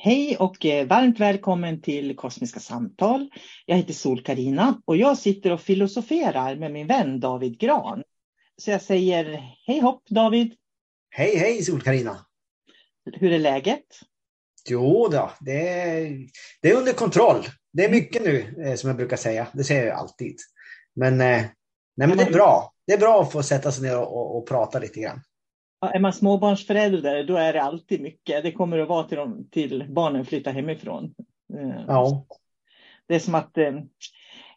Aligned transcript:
Hej 0.00 0.36
och 0.36 0.66
eh, 0.66 0.86
varmt 0.86 1.20
välkommen 1.20 1.82
till 1.82 2.16
Kosmiska 2.16 2.60
samtal. 2.60 3.30
Jag 3.66 3.76
heter 3.76 3.92
sol 3.92 4.22
karina 4.22 4.82
och 4.84 4.96
jag 4.96 5.18
sitter 5.18 5.52
och 5.52 5.60
filosoferar 5.60 6.56
med 6.56 6.72
min 6.72 6.86
vän 6.86 7.20
David 7.20 7.58
Gran. 7.60 8.02
Så 8.56 8.70
jag 8.70 8.82
säger 8.82 9.24
hej 9.66 9.80
hopp 9.80 10.02
David. 10.08 10.54
Hej 11.10 11.36
hej 11.36 11.62
sol 11.62 11.82
karina 11.82 12.26
Hur 13.12 13.32
är 13.32 13.38
läget? 13.38 13.84
Jo 14.68 15.08
då, 15.08 15.30
det 15.40 15.68
är, 15.68 16.18
det 16.62 16.70
är 16.70 16.76
under 16.76 16.92
kontroll. 16.92 17.44
Det 17.72 17.84
är 17.84 17.90
mycket 17.90 18.22
nu 18.22 18.64
eh, 18.64 18.74
som 18.74 18.88
jag 18.88 18.96
brukar 18.96 19.16
säga. 19.16 19.48
Det 19.52 19.64
säger 19.64 19.86
jag 19.86 19.98
alltid. 19.98 20.36
Men, 20.94 21.12
eh, 21.12 21.44
nej, 21.96 22.08
men 22.08 22.16
det 22.16 22.24
är 22.24 22.32
bra. 22.32 22.72
Det 22.86 22.92
är 22.92 22.98
bra 22.98 23.22
att 23.22 23.32
få 23.32 23.42
sätta 23.42 23.72
sig 23.72 23.82
ner 23.82 23.98
och, 23.98 24.16
och, 24.16 24.38
och 24.38 24.48
prata 24.48 24.78
lite 24.78 25.00
grann. 25.00 25.20
Är 25.80 26.00
man 26.00 26.12
småbarnsförälder 26.12 27.24
då 27.24 27.36
är 27.36 27.52
det 27.52 27.62
alltid 27.62 28.00
mycket. 28.00 28.42
Det 28.42 28.52
kommer 28.52 28.78
att 28.78 28.88
vara 28.88 29.04
till, 29.08 29.16
dem, 29.18 29.48
till 29.50 29.84
barnen 29.88 30.24
flyttar 30.26 30.52
hemifrån. 30.52 31.14
Eh, 31.58 31.84
Ja, 31.86 32.26
Det 33.06 33.14
är 33.14 33.18
som 33.18 33.34
att 33.34 33.58
eh, 33.58 33.74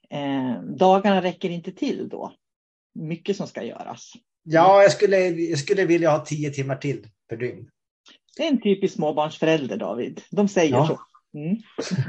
eh, 0.09 0.61
dagarna 0.61 1.21
räcker 1.21 1.49
inte 1.49 1.71
till 1.71 2.09
då. 2.09 2.33
Mycket 2.93 3.37
som 3.37 3.47
ska 3.47 3.63
göras. 3.63 4.11
ja 4.43 4.81
jag, 4.81 4.91
skulle, 4.91 5.17
jag 5.27 5.59
skulle 5.59 5.85
vilja 5.85 6.11
ha 6.11 6.25
tio 6.25 6.49
timmar 6.49 6.75
till 6.75 7.07
per 7.29 7.37
dygn. 7.37 7.69
Det 8.37 8.43
är 8.43 8.51
en 8.51 8.61
typisk 8.61 8.95
småbarnsförälder 8.95 9.77
David. 9.77 10.21
De 10.31 10.47
säger 10.47 10.73
Ja. 10.73 10.87
så. 10.87 10.99
Mm. 11.37 11.57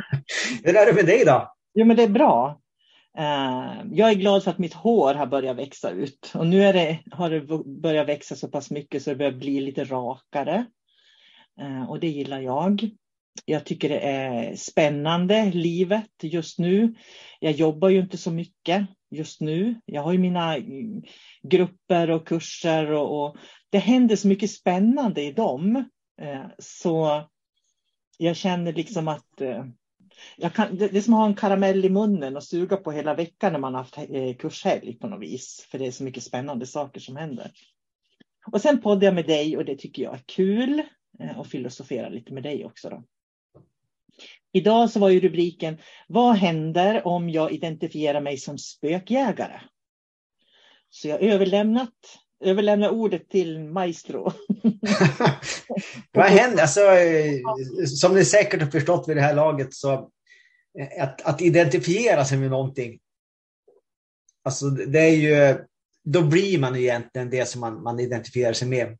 Hur 0.65 0.77
är 0.77 0.87
det 0.87 0.93
med 0.93 1.07
dig 1.07 1.25
då? 1.25 1.55
Jo 1.75 1.85
men 1.87 1.97
det 1.97 2.03
är 2.03 2.09
bra. 2.09 2.61
Eh, 3.19 3.83
jag 3.91 4.11
är 4.11 4.15
glad 4.15 4.45
för 4.45 4.51
att 4.51 4.59
mitt 4.59 4.75
hår 4.75 5.15
har 5.15 5.27
börjat 5.27 5.57
växa 5.57 5.91
ut. 5.91 6.33
Och 6.35 6.47
nu 6.47 6.63
är 6.65 6.73
det, 6.73 7.01
har 7.11 7.31
det 7.31 7.41
börjat 7.83 8.09
växa 8.09 8.37
så 8.37 8.49
pass 8.49 8.71
mycket 8.71 9.03
så 9.03 9.11
det 9.11 9.17
börjar 9.17 9.33
bli 9.33 9.61
lite 9.61 9.85
rakare. 9.85 10.67
Eh, 11.61 11.91
och 11.91 12.01
det 12.01 12.09
gillar 12.09 12.41
jag. 12.41 12.91
Jag 13.45 13.67
tycker 13.67 13.89
det 13.89 14.01
är 14.01 14.57
spännande, 14.57 15.51
livet 15.55 16.11
just 16.23 16.59
nu. 16.59 16.95
Jag 17.41 17.53
jobbar 17.53 17.89
ju 17.89 18.01
inte 18.01 18.19
så 18.19 18.31
mycket 18.31 18.87
just 19.11 19.41
nu. 19.41 19.81
Jag 19.85 20.03
har 20.03 20.13
ju 20.13 20.19
mina 20.19 20.57
mm, 20.57 21.03
grupper 21.43 22.11
och 22.11 22.27
kurser 22.27 22.93
och, 22.93 23.25
och 23.25 23.37
det 23.71 23.79
händer 23.79 24.17
så 24.17 24.29
mycket 24.29 24.51
spännande 24.51 25.23
i 25.23 25.33
dem. 25.33 25.77
Eh, 26.21 26.45
så 26.59 27.23
jag 28.19 28.37
känner 28.37 28.73
liksom 28.73 29.09
att 29.09 29.41
kan, 30.55 30.77
det, 30.77 30.89
det 30.89 30.99
är 30.99 31.03
som 31.03 31.15
att 31.15 31.21
ha 31.21 31.27
en 31.27 31.35
karamell 31.35 31.85
i 31.85 31.91
munnen 31.91 32.37
och 32.37 32.45
suga 32.45 32.77
på 32.77 32.93
hela 32.93 33.15
veckan 33.15 33.53
när 33.53 33.61
man 33.61 33.75
har 33.75 33.81
haft 33.83 33.99
eh, 33.99 34.37
kurshelg 34.39 34.99
på 34.99 35.07
något 35.07 35.21
vis. 35.21 35.67
För 35.71 35.79
det 35.79 35.87
är 35.87 35.91
så 35.91 36.05
mycket 36.05 36.23
spännande 36.23 36.67
saker 36.67 37.01
som 37.01 37.17
händer. 37.17 37.51
Och 38.53 38.61
sen 38.61 38.81
poddar 38.81 39.07
jag 39.07 39.15
med 39.15 39.27
dig 39.27 39.57
och 39.57 39.65
det 39.65 39.77
tycker 39.77 40.03
jag 40.03 40.15
är 40.15 40.23
kul. 40.27 40.83
Eh, 41.19 41.39
och 41.39 41.47
filosofera 41.47 42.09
lite 42.09 42.33
med 42.33 42.43
dig 42.43 42.65
också. 42.65 42.91
Då. 42.91 43.05
Idag 44.53 44.91
så 44.91 45.01
var 45.01 45.09
ju 45.09 45.21
rubriken 45.21 45.79
Vad 46.09 46.37
händer 46.37 47.07
om 47.07 47.31
jag 47.31 47.53
identifierar 47.53 48.21
mig 48.21 48.37
som 48.39 48.59
spökjägare? 48.59 49.61
Så 50.91 51.09
jag 51.09 51.15
har 51.15 51.21
överlämnat, 51.21 52.19
Överlämna 52.43 52.91
ordet 52.91 53.29
till 53.29 53.61
Maestro. 53.61 54.33
Vad 56.13 56.27
händer? 56.27 56.63
Alltså, 56.63 56.81
som 57.87 58.15
ni 58.15 58.25
säkert 58.25 58.63
har 58.63 58.71
förstått 58.71 59.09
vid 59.09 59.17
det 59.17 59.21
här 59.21 59.35
laget 59.35 59.75
så 59.75 60.11
att, 61.01 61.23
att 61.23 61.41
identifiera 61.41 62.25
sig 62.25 62.39
med 62.39 62.51
någonting. 62.51 62.99
Alltså 64.45 64.71
det 64.71 65.01
är 65.01 65.17
ju, 65.17 65.65
då 66.05 66.23
blir 66.23 66.59
man 66.59 66.77
egentligen 66.77 67.31
det 67.31 67.47
som 67.47 67.61
man, 67.61 67.83
man 67.83 68.01
identifierar 68.01 68.53
sig 68.53 68.69
med. 68.69 68.99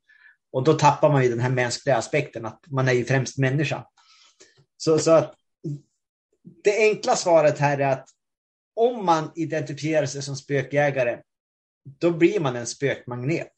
Och 0.53 0.65
då 0.65 0.73
tappar 0.73 1.13
man 1.13 1.23
ju 1.23 1.29
den 1.29 1.41
här 1.41 1.51
mänskliga 1.51 1.97
aspekten 1.97 2.47
att 2.47 2.65
man 2.67 2.89
är 2.89 2.93
ju 2.93 3.05
främst 3.05 3.39
människa. 3.39 3.87
Så, 4.77 4.99
så 4.99 5.11
att 5.11 5.35
det 6.65 6.79
enkla 6.79 7.17
svaret 7.17 7.59
här 7.59 7.79
är 7.79 7.93
att 7.93 8.09
om 8.75 9.05
man 9.05 9.33
identifierar 9.35 10.07
sig 10.07 10.23
som 10.23 10.37
spökjägare, 10.37 11.19
då 11.85 12.11
blir 12.11 12.41
man 12.41 12.57
en 12.57 12.67
spökmagnet. 12.67 13.53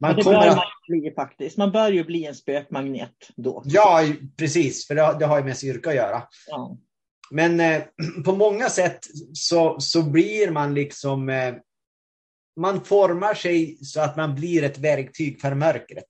Man 0.00 0.16
det 0.16 0.24
bör 0.24 0.34
att... 0.34 0.56
man 0.56 0.64
bli 0.88 1.12
faktiskt. 1.14 1.56
Man 1.56 1.72
bör 1.72 1.92
ju 1.92 2.04
bli 2.04 2.26
en 2.26 2.34
spökmagnet 2.34 3.16
då. 3.36 3.62
Ja, 3.64 4.04
precis, 4.36 4.86
för 4.86 4.94
det, 4.94 5.16
det 5.18 5.26
har 5.26 5.38
ju 5.38 5.44
med 5.44 5.56
styrka 5.56 5.90
att 5.90 5.96
göra. 5.96 6.22
Ja. 6.46 6.78
Men 7.30 7.60
eh, 7.60 7.82
på 8.24 8.36
många 8.36 8.68
sätt 8.68 8.98
så, 9.32 9.80
så 9.80 10.02
blir 10.02 10.50
man 10.50 10.74
liksom... 10.74 11.28
Eh, 11.28 11.54
man 12.60 12.84
formar 12.84 13.34
sig 13.34 13.78
så 13.84 14.00
att 14.00 14.16
man 14.16 14.34
blir 14.34 14.62
ett 14.62 14.78
verktyg 14.78 15.40
för 15.40 15.54
mörkret. 15.54 16.08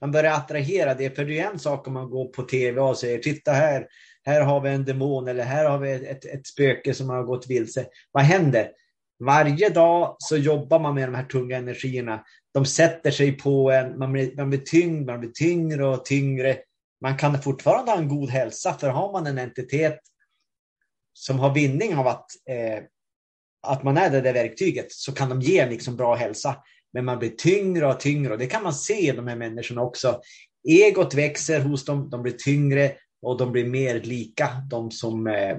Man 0.00 0.12
börjar 0.12 0.32
attrahera 0.32 0.94
det, 0.94 1.16
för 1.16 1.24
det 1.24 1.40
är 1.40 1.50
en 1.50 1.58
sak 1.58 1.86
om 1.86 1.92
man 1.92 2.10
går 2.10 2.24
på 2.24 2.42
tv 2.42 2.80
och 2.80 2.98
säger 2.98 3.18
titta 3.18 3.52
här, 3.52 3.86
här 4.24 4.40
har 4.40 4.60
vi 4.60 4.70
en 4.70 4.84
demon 4.84 5.28
eller 5.28 5.44
här 5.44 5.70
har 5.70 5.78
vi 5.78 5.92
ett, 5.92 6.24
ett 6.24 6.46
spöke 6.46 6.94
som 6.94 7.08
har 7.08 7.22
gått 7.22 7.50
vilse. 7.50 7.86
Vad 8.12 8.22
händer? 8.22 8.70
Varje 9.20 9.68
dag 9.68 10.16
så 10.18 10.36
jobbar 10.36 10.80
man 10.80 10.94
med 10.94 11.08
de 11.08 11.14
här 11.14 11.24
tunga 11.24 11.56
energierna. 11.56 12.24
De 12.54 12.66
sätter 12.66 13.10
sig 13.10 13.32
på 13.32 13.70
en, 13.70 13.98
man 13.98 14.12
blir, 14.12 14.36
man 14.36 14.50
blir 14.50 14.60
tyngd, 14.60 15.06
man 15.06 15.20
blir 15.20 15.30
tyngre 15.30 15.86
och 15.86 16.04
tyngre. 16.04 16.58
Man 17.00 17.16
kan 17.16 17.42
fortfarande 17.42 17.90
ha 17.90 17.98
en 17.98 18.08
god 18.08 18.30
hälsa, 18.30 18.74
för 18.74 18.88
har 18.88 19.12
man 19.12 19.26
en 19.26 19.38
entitet 19.38 20.00
som 21.12 21.38
har 21.38 21.54
vinning 21.54 21.96
av 21.96 22.06
att, 22.06 22.26
eh, 22.50 22.82
att 23.66 23.82
man 23.82 23.96
är 23.96 24.10
det 24.10 24.20
där 24.20 24.32
verktyget 24.32 24.92
så 24.92 25.12
kan 25.12 25.28
de 25.28 25.40
ge 25.40 25.66
liksom 25.66 25.96
bra 25.96 26.14
hälsa. 26.14 26.56
Men 26.92 27.04
man 27.04 27.18
blir 27.18 27.30
tyngre 27.30 27.86
och 27.86 28.00
tyngre 28.00 28.32
och 28.32 28.38
det 28.38 28.46
kan 28.46 28.62
man 28.62 28.74
se 28.74 29.08
i 29.08 29.12
de 29.12 29.26
här 29.26 29.36
människorna 29.36 29.82
också. 29.82 30.20
Egot 30.68 31.14
växer 31.14 31.60
hos 31.60 31.84
dem, 31.84 32.10
de 32.10 32.22
blir 32.22 32.32
tyngre 32.32 32.92
och 33.22 33.38
de 33.38 33.52
blir 33.52 33.64
mer 33.64 34.00
lika 34.00 34.48
de 34.70 34.90
som, 34.90 35.26
eh, 35.26 35.58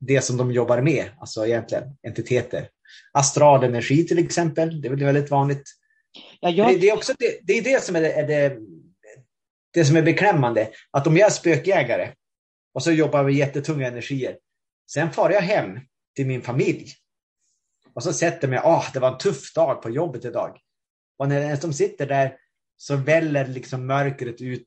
det 0.00 0.20
som 0.20 0.36
de 0.36 0.52
jobbar 0.52 0.82
med, 0.82 1.10
alltså 1.20 1.46
egentligen 1.46 1.84
entiteter. 2.02 2.68
Astral 3.12 3.64
energi 3.64 4.06
till 4.06 4.18
exempel, 4.18 4.80
det 4.80 4.88
är 4.88 4.92
väldigt 4.92 5.30
vanligt. 5.30 5.62
Ja, 6.40 6.50
jag... 6.50 6.80
det, 6.80 6.88
är 6.88 6.94
också 6.94 7.14
det, 7.18 7.38
det, 7.42 7.52
är 7.52 7.62
det 7.62 7.84
som 7.84 7.96
är, 7.96 8.00
det, 8.00 8.22
det, 8.22 8.58
det 9.74 9.84
som 9.84 9.96
är 9.96 10.02
beklämmande, 10.02 10.70
att 10.90 11.06
om 11.06 11.16
jag 11.16 11.26
är 11.26 11.30
spökjägare 11.30 12.12
och 12.74 12.82
så 12.82 12.92
jobbar 12.92 13.24
med 13.24 13.34
jättetunga 13.34 13.86
energier, 13.86 14.36
sen 14.90 15.12
far 15.12 15.30
jag 15.30 15.40
hem 15.40 15.80
till 16.16 16.26
min 16.26 16.42
familj 16.42 16.92
och 17.94 18.02
så 18.02 18.12
sätter 18.12 18.48
mig, 18.48 18.60
ah, 18.64 18.84
det 18.92 18.98
var 18.98 19.12
en 19.12 19.18
tuff 19.18 19.52
dag 19.52 19.82
på 19.82 19.90
jobbet 19.90 20.24
idag. 20.24 20.58
Och 21.18 21.28
när 21.28 21.56
de 21.56 21.72
sitter 21.72 22.06
där 22.06 22.36
så 22.76 22.96
väller 22.96 23.46
liksom 23.46 23.86
mörkret 23.86 24.40
ut 24.40 24.66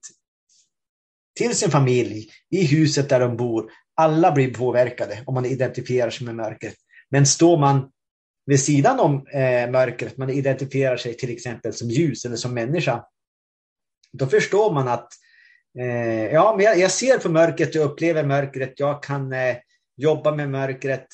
till 1.35 1.55
sin 1.55 1.71
familj, 1.71 2.29
i 2.49 2.65
huset 2.65 3.09
där 3.09 3.19
de 3.19 3.37
bor. 3.37 3.71
Alla 3.95 4.31
blir 4.31 4.53
påverkade 4.53 5.23
om 5.25 5.33
man 5.33 5.45
identifierar 5.45 6.09
sig 6.09 6.25
med 6.25 6.35
mörkret. 6.35 6.75
Men 7.09 7.25
står 7.25 7.57
man 7.57 7.91
vid 8.51 8.59
sidan 8.59 8.99
om 8.99 9.27
eh, 9.27 9.69
mörkret, 9.69 10.17
man 10.17 10.29
identifierar 10.29 10.97
sig 10.97 11.13
till 11.13 11.29
exempel 11.29 11.73
som 11.73 11.89
ljus 11.89 12.25
eller 12.25 12.35
som 12.35 12.53
människa, 12.53 13.05
då 14.11 14.27
förstår 14.27 14.73
man 14.73 14.87
att 14.87 15.07
eh, 15.79 16.25
ja, 16.25 16.53
men 16.57 16.65
jag, 16.65 16.77
jag, 16.77 16.91
ser 16.91 17.17
på 17.17 17.29
mörkret, 17.29 17.75
jag 17.75 17.83
upplever 17.83 18.23
mörkret, 18.23 18.73
jag 18.79 19.03
kan 19.03 19.33
eh, 19.33 19.57
jobba 19.97 20.35
med 20.35 20.49
mörkret. 20.49 21.07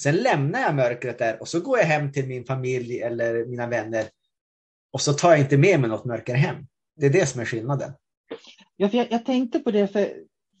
Sen 0.00 0.16
lämnar 0.16 0.60
jag 0.60 0.74
mörkret 0.74 1.18
där 1.18 1.40
och 1.40 1.48
så 1.48 1.60
går 1.60 1.78
jag 1.78 1.86
hem 1.86 2.12
till 2.12 2.26
min 2.26 2.44
familj 2.44 3.00
eller 3.00 3.46
mina 3.46 3.66
vänner 3.66 4.04
och 4.92 5.00
så 5.00 5.12
tar 5.12 5.30
jag 5.30 5.40
inte 5.40 5.56
med 5.56 5.80
mig 5.80 5.90
något 5.90 6.04
mörker 6.04 6.34
hem. 6.34 6.56
Det 6.96 7.06
är 7.06 7.10
det 7.10 7.26
som 7.26 7.40
är 7.40 7.44
skillnaden. 7.44 7.92
Ja, 8.76 8.88
jag, 8.92 9.06
jag 9.10 9.26
tänkte 9.26 9.58
på 9.58 9.70
det, 9.70 9.88
för 9.88 10.12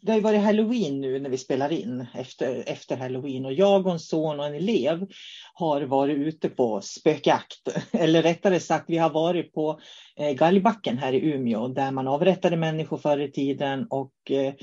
det 0.04 0.12
har 0.12 0.16
ju 0.16 0.22
varit 0.22 0.42
halloween 0.42 1.00
nu 1.00 1.18
när 1.18 1.30
vi 1.30 1.38
spelar 1.38 1.72
in 1.72 2.06
efter, 2.14 2.64
efter 2.66 2.96
halloween 2.96 3.44
och 3.44 3.52
jag 3.52 3.86
och 3.86 3.92
en 3.92 4.00
son 4.00 4.40
och 4.40 4.46
en 4.46 4.54
elev 4.54 5.06
har 5.54 5.82
varit 5.82 6.16
ute 6.16 6.48
på 6.48 6.80
spökjakt. 6.80 7.68
Eller 7.92 8.22
rättare 8.22 8.60
sagt, 8.60 8.84
vi 8.88 8.98
har 8.98 9.10
varit 9.10 9.52
på 9.52 9.80
eh, 10.16 10.32
Galgbacken 10.32 10.98
här 10.98 11.12
i 11.12 11.32
Umeå 11.32 11.68
där 11.68 11.90
man 11.90 12.08
avrättade 12.08 12.56
människor 12.56 12.96
förr 12.96 13.18
i 13.18 13.32
tiden 13.32 13.86
och 13.90 14.30
eh, 14.30 14.54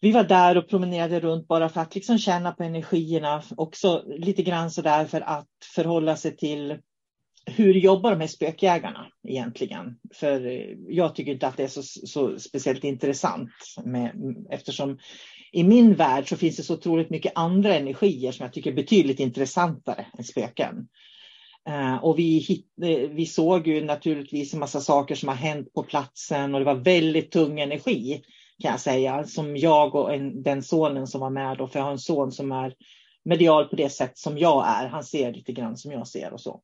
vi 0.00 0.12
var 0.12 0.24
där 0.24 0.56
och 0.56 0.68
promenerade 0.68 1.20
runt 1.20 1.48
bara 1.48 1.68
för 1.68 1.80
att 1.80 1.94
liksom 1.94 2.18
känna 2.18 2.52
på 2.52 2.62
energierna. 2.62 3.42
Också 3.56 4.02
lite 4.06 4.42
grann 4.42 4.70
så 4.70 4.82
där 4.82 5.04
för 5.04 5.20
att 5.20 5.48
förhålla 5.74 6.16
sig 6.16 6.36
till 6.36 6.78
hur 7.46 7.74
jobbar 7.74 8.10
de 8.10 8.20
här 8.20 8.26
spökjägarna 8.26 9.06
egentligen? 9.28 9.98
För 10.14 10.46
eh, 10.46 10.76
jag 10.88 11.14
tycker 11.14 11.32
inte 11.32 11.46
att 11.46 11.56
det 11.56 11.62
är 11.62 11.68
så, 11.68 11.82
så 11.82 12.38
speciellt 12.38 12.84
intressant 12.84 13.50
med, 13.84 14.36
eftersom 14.50 14.98
i 15.52 15.64
min 15.64 15.94
värld 15.94 16.28
så 16.28 16.36
finns 16.36 16.56
det 16.56 16.62
så 16.62 16.74
otroligt 16.74 17.10
mycket 17.10 17.32
andra 17.34 17.74
energier 17.74 18.32
som 18.32 18.44
jag 18.44 18.52
tycker 18.52 18.70
är 18.70 18.76
betydligt 18.76 19.20
intressantare 19.20 20.06
än 20.18 20.24
spöken. 20.24 20.88
Eh, 21.68 21.96
och 21.96 22.18
vi, 22.18 22.38
hit, 22.38 22.66
eh, 22.82 23.10
vi 23.10 23.26
såg 23.26 23.66
ju 23.66 23.84
naturligtvis 23.84 24.54
en 24.54 24.60
massa 24.60 24.80
saker 24.80 25.14
som 25.14 25.28
har 25.28 25.36
hänt 25.36 25.72
på 25.74 25.82
platsen 25.82 26.54
och 26.54 26.60
det 26.60 26.66
var 26.66 26.74
väldigt 26.74 27.30
tung 27.30 27.60
energi 27.60 28.22
kan 28.62 28.70
jag 28.70 28.80
säga, 28.80 29.24
som 29.24 29.56
jag 29.56 29.94
och 29.94 30.14
en, 30.14 30.42
den 30.42 30.62
sonen 30.62 31.06
som 31.06 31.20
var 31.20 31.30
med 31.30 31.58
då, 31.58 31.68
för 31.68 31.78
jag 31.78 31.84
har 31.84 31.92
en 31.92 31.98
son 31.98 32.32
som 32.32 32.52
är 32.52 32.74
medial 33.24 33.68
på 33.68 33.76
det 33.76 33.88
sätt 33.88 34.18
som 34.18 34.38
jag 34.38 34.68
är. 34.68 34.88
Han 34.88 35.04
ser 35.04 35.32
lite 35.32 35.52
grann 35.52 35.76
som 35.76 35.92
jag 35.92 36.08
ser 36.08 36.32
och 36.32 36.40
så. 36.40 36.60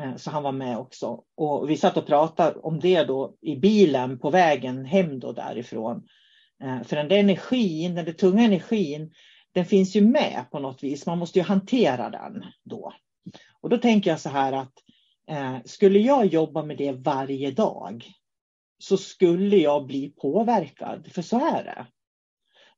Eh, 0.00 0.16
så 0.16 0.30
han 0.30 0.42
var 0.42 0.52
med 0.52 0.78
också. 0.78 1.22
Och 1.36 1.70
vi 1.70 1.76
satt 1.76 1.96
och 1.96 2.06
pratade 2.06 2.60
om 2.60 2.80
det 2.80 3.04
då 3.04 3.36
i 3.40 3.56
bilen 3.56 4.18
på 4.18 4.30
vägen 4.30 4.84
hem 4.84 5.20
då 5.20 5.32
därifrån. 5.32 6.06
Eh, 6.62 6.82
för 6.82 6.96
den 6.96 7.08
där 7.08 7.18
energin, 7.18 7.94
den 7.94 8.04
där 8.04 8.12
tunga 8.12 8.44
energin, 8.44 9.12
den 9.54 9.64
finns 9.64 9.96
ju 9.96 10.00
med 10.00 10.44
på 10.50 10.58
något 10.58 10.82
vis. 10.82 11.06
Man 11.06 11.18
måste 11.18 11.38
ju 11.38 11.44
hantera 11.44 12.10
den 12.10 12.44
då. 12.64 12.92
Och 13.60 13.68
då 13.68 13.78
tänker 13.78 14.10
jag 14.10 14.20
så 14.20 14.28
här 14.28 14.52
att 14.52 14.72
eh, 15.30 15.56
skulle 15.64 15.98
jag 15.98 16.26
jobba 16.26 16.62
med 16.62 16.76
det 16.76 16.92
varje 16.92 17.50
dag 17.50 18.04
så 18.78 18.96
skulle 18.96 19.56
jag 19.56 19.86
bli 19.86 20.10
påverkad, 20.10 21.08
för 21.12 21.22
så 21.22 21.36
är 21.36 21.64
det. 21.64 21.86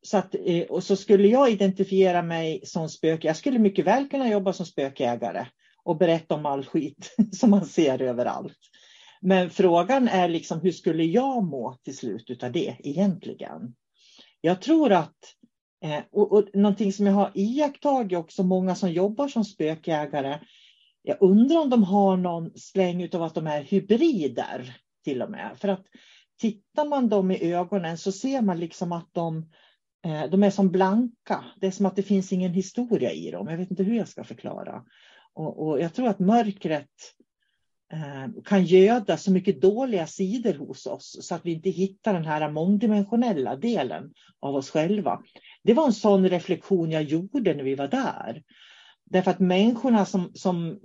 Så, 0.02 0.18
att, 0.18 0.34
och 0.68 0.84
så 0.84 0.96
skulle 0.96 1.28
jag 1.28 1.50
identifiera 1.50 2.22
mig 2.22 2.60
som 2.64 2.88
spöke. 2.88 3.26
Jag 3.26 3.36
skulle 3.36 3.58
mycket 3.58 3.86
väl 3.86 4.08
kunna 4.08 4.28
jobba 4.28 4.52
som 4.52 4.66
spökägare 4.66 5.46
och 5.84 5.96
berätta 5.96 6.34
om 6.34 6.46
all 6.46 6.64
skit 6.64 7.14
som 7.32 7.50
man 7.50 7.66
ser 7.66 8.02
överallt. 8.02 8.58
Men 9.20 9.50
frågan 9.50 10.08
är 10.08 10.28
liksom 10.28 10.60
hur 10.60 10.72
skulle 10.72 11.04
jag 11.04 11.44
må 11.44 11.76
till 11.82 11.96
slut 11.96 12.42
av 12.42 12.52
det 12.52 12.76
egentligen? 12.78 13.74
Jag 14.40 14.62
tror 14.62 14.92
att, 14.92 15.16
eh, 15.84 16.00
och, 16.12 16.32
och 16.32 16.44
någonting 16.54 16.92
som 16.92 17.06
jag 17.06 17.12
har 17.12 17.30
iakttagit 17.34 18.18
också, 18.18 18.42
många 18.42 18.74
som 18.74 18.92
jobbar 18.92 19.28
som 19.28 19.44
spökjägare, 19.44 20.38
jag 21.02 21.16
undrar 21.20 21.60
om 21.60 21.70
de 21.70 21.82
har 21.82 22.16
någon 22.16 22.50
släng 22.58 23.08
av 23.14 23.22
att 23.22 23.34
de 23.34 23.46
är 23.46 23.62
hybrider 23.62 24.76
till 25.04 25.22
och 25.22 25.30
med. 25.30 25.50
För 25.56 25.68
att 25.68 25.86
tittar 26.40 26.84
man 26.84 27.08
dem 27.08 27.30
i 27.30 27.52
ögonen 27.52 27.98
så 27.98 28.12
ser 28.12 28.40
man 28.40 28.60
liksom 28.60 28.92
att 28.92 29.08
de, 29.12 29.50
eh, 30.04 30.24
de 30.30 30.42
är 30.42 30.50
som 30.50 30.70
blanka. 30.70 31.44
Det 31.60 31.66
är 31.66 31.70
som 31.70 31.86
att 31.86 31.96
det 31.96 32.02
finns 32.02 32.32
ingen 32.32 32.52
historia 32.52 33.12
i 33.12 33.30
dem. 33.30 33.48
Jag 33.48 33.56
vet 33.56 33.70
inte 33.70 33.82
hur 33.82 33.96
jag 33.96 34.08
ska 34.08 34.24
förklara. 34.24 34.84
Och, 35.34 35.66
och 35.66 35.80
jag 35.80 35.94
tror 35.94 36.08
att 36.08 36.18
mörkret 36.18 36.88
eh, 37.92 38.42
kan 38.44 38.64
göda 38.64 39.16
så 39.16 39.32
mycket 39.32 39.60
dåliga 39.60 40.06
sidor 40.06 40.54
hos 40.54 40.86
oss 40.86 41.18
så 41.20 41.34
att 41.34 41.46
vi 41.46 41.52
inte 41.52 41.70
hittar 41.70 42.14
den 42.14 42.24
här 42.24 42.50
mångdimensionella 42.50 43.56
delen 43.56 44.14
av 44.40 44.54
oss 44.54 44.70
själva. 44.70 45.22
Det 45.62 45.74
var 45.74 45.86
en 45.86 45.92
sån 45.92 46.28
reflektion 46.28 46.90
jag 46.90 47.02
gjorde 47.02 47.54
när 47.54 47.64
vi 47.64 47.74
var 47.74 47.88
där. 47.88 48.42
Därför 49.04 49.30
att 49.30 49.40
människorna 49.40 50.04
som, 50.04 50.30
som, 50.34 50.80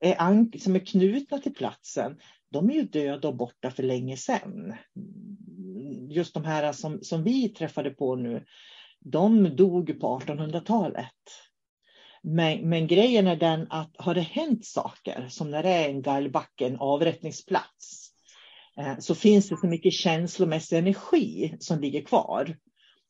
är, 0.00 0.58
som 0.58 0.74
är 0.74 0.86
knutna 0.86 1.38
till 1.38 1.54
platsen, 1.54 2.18
de 2.50 2.70
är 2.70 2.74
ju 2.74 2.82
döda 2.82 3.28
och 3.28 3.36
borta 3.36 3.70
för 3.70 3.82
länge 3.82 4.16
sedan. 4.16 4.74
Just 6.08 6.34
de 6.34 6.44
här 6.44 6.72
som, 6.72 7.02
som 7.02 7.22
vi 7.22 7.48
träffade 7.48 7.90
på 7.90 8.16
nu, 8.16 8.44
de 9.00 9.56
dog 9.56 10.00
på 10.00 10.18
1800-talet. 10.18 11.06
Men, 12.22 12.68
men, 12.68 12.86
grejen 12.86 13.26
är 13.26 13.36
den 13.36 13.66
att 13.70 13.90
har 13.98 14.14
det 14.14 14.20
hänt 14.20 14.64
saker, 14.64 15.26
som 15.28 15.50
när 15.50 15.62
det 15.62 15.68
är 15.68 15.88
en 15.88 16.02
galgbacke, 16.02 16.66
en 16.66 16.76
avrättningsplats, 16.76 18.10
eh, 18.76 18.98
så 18.98 19.14
finns 19.14 19.48
det 19.48 19.56
så 19.56 19.66
mycket 19.66 19.92
känslomässig 19.92 20.78
energi 20.78 21.56
som 21.60 21.80
ligger 21.80 22.02
kvar. 22.02 22.56